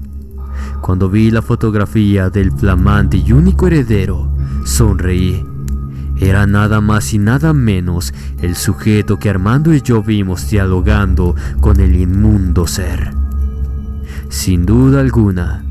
Cuando 0.80 1.08
vi 1.08 1.30
la 1.30 1.42
fotografía 1.42 2.30
del 2.30 2.50
flamante 2.50 3.16
y 3.16 3.32
único 3.32 3.68
heredero, 3.68 4.28
sonreí. 4.64 5.51
Era 6.22 6.46
nada 6.46 6.80
más 6.80 7.12
y 7.14 7.18
nada 7.18 7.52
menos 7.52 8.14
el 8.40 8.54
sujeto 8.54 9.18
que 9.18 9.28
Armando 9.28 9.74
y 9.74 9.80
yo 9.80 10.04
vimos 10.04 10.48
dialogando 10.48 11.34
con 11.60 11.80
el 11.80 11.96
inmundo 11.96 12.68
ser. 12.68 13.12
Sin 14.28 14.64
duda 14.64 15.00
alguna, 15.00 15.64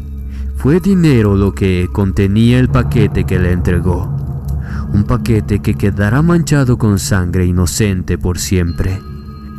fue 0.57 0.81
dinero 0.81 1.35
lo 1.37 1.53
que 1.53 1.87
contenía 1.93 2.59
el 2.59 2.67
paquete 2.67 3.23
que 3.23 3.39
le 3.39 3.53
entregó. 3.53 4.13
Un 4.93 5.05
paquete 5.05 5.59
que 5.59 5.75
quedará 5.75 6.21
manchado 6.21 6.77
con 6.77 6.99
sangre 6.99 7.45
inocente 7.45 8.17
por 8.17 8.37
siempre, 8.37 8.99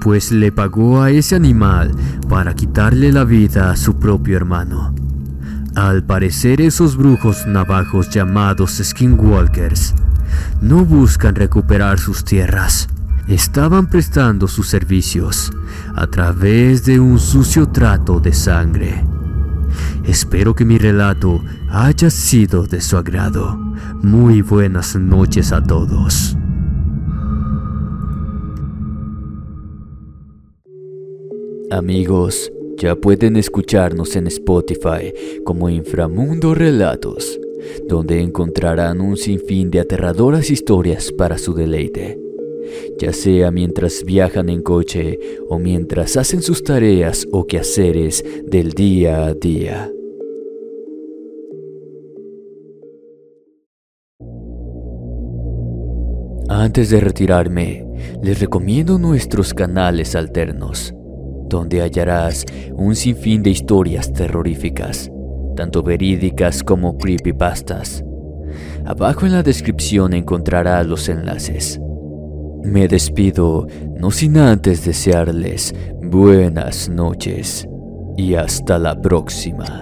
pues 0.02 0.30
le 0.30 0.52
pagó 0.52 1.00
a 1.00 1.10
ese 1.10 1.34
animal 1.36 1.92
para 2.28 2.54
quitarle 2.54 3.12
la 3.12 3.24
vida 3.24 3.70
a 3.70 3.76
su 3.76 3.98
propio 3.98 4.36
hermano. 4.36 4.94
Al 5.74 6.04
parecer 6.04 6.60
esos 6.60 6.98
brujos 6.98 7.46
navajos 7.46 8.10
llamados 8.10 8.78
skinwalkers 8.82 9.94
no 10.60 10.84
buscan 10.84 11.34
recuperar 11.34 11.98
sus 11.98 12.24
tierras. 12.24 12.88
Estaban 13.28 13.88
prestando 13.88 14.48
sus 14.48 14.68
servicios 14.68 15.52
a 15.94 16.06
través 16.06 16.84
de 16.84 16.98
un 16.98 17.18
sucio 17.18 17.68
trato 17.68 18.20
de 18.20 18.32
sangre. 18.32 19.04
Espero 20.04 20.54
que 20.54 20.64
mi 20.64 20.78
relato 20.78 21.40
haya 21.70 22.10
sido 22.10 22.66
de 22.66 22.80
su 22.80 22.96
agrado. 22.96 23.56
Muy 24.02 24.42
buenas 24.42 24.96
noches 24.96 25.52
a 25.52 25.62
todos. 25.62 26.36
Amigos, 31.70 32.52
ya 32.76 32.96
pueden 32.96 33.36
escucharnos 33.36 34.16
en 34.16 34.26
Spotify 34.26 35.14
como 35.44 35.70
Inframundo 35.70 36.54
Relatos, 36.54 37.38
donde 37.88 38.20
encontrarán 38.20 39.00
un 39.00 39.16
sinfín 39.16 39.70
de 39.70 39.80
aterradoras 39.80 40.50
historias 40.50 41.12
para 41.12 41.38
su 41.38 41.54
deleite, 41.54 42.18
ya 42.98 43.12
sea 43.12 43.50
mientras 43.50 44.04
viajan 44.04 44.48
en 44.48 44.62
coche 44.62 45.18
o 45.48 45.58
mientras 45.58 46.16
hacen 46.16 46.42
sus 46.42 46.62
tareas 46.62 47.26
o 47.32 47.46
quehaceres 47.46 48.24
del 48.46 48.72
día 48.72 49.26
a 49.26 49.34
día. 49.34 49.90
Antes 56.48 56.90
de 56.90 57.00
retirarme, 57.00 57.86
les 58.22 58.38
recomiendo 58.40 58.98
nuestros 58.98 59.54
canales 59.54 60.14
alternos 60.14 60.94
donde 61.52 61.82
hallarás 61.82 62.46
un 62.74 62.96
sinfín 62.96 63.42
de 63.42 63.50
historias 63.50 64.12
terroríficas, 64.12 65.10
tanto 65.54 65.82
verídicas 65.82 66.62
como 66.62 66.98
creepypastas. 66.98 68.04
Abajo 68.84 69.26
en 69.26 69.32
la 69.32 69.42
descripción 69.42 70.12
encontrarás 70.12 70.86
los 70.86 71.08
enlaces. 71.08 71.80
Me 72.62 72.88
despido, 72.88 73.66
no 73.96 74.10
sin 74.10 74.36
antes 74.38 74.84
desearles 74.84 75.74
buenas 76.02 76.88
noches 76.88 77.66
y 78.16 78.34
hasta 78.34 78.78
la 78.78 79.00
próxima. 79.00 79.80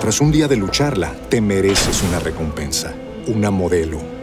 Tras 0.00 0.20
un 0.20 0.32
día 0.32 0.48
de 0.48 0.56
lucharla, 0.56 1.14
te 1.28 1.40
mereces 1.40 2.02
una 2.02 2.18
recompensa, 2.18 2.92
una 3.28 3.50
modelo 3.52 4.21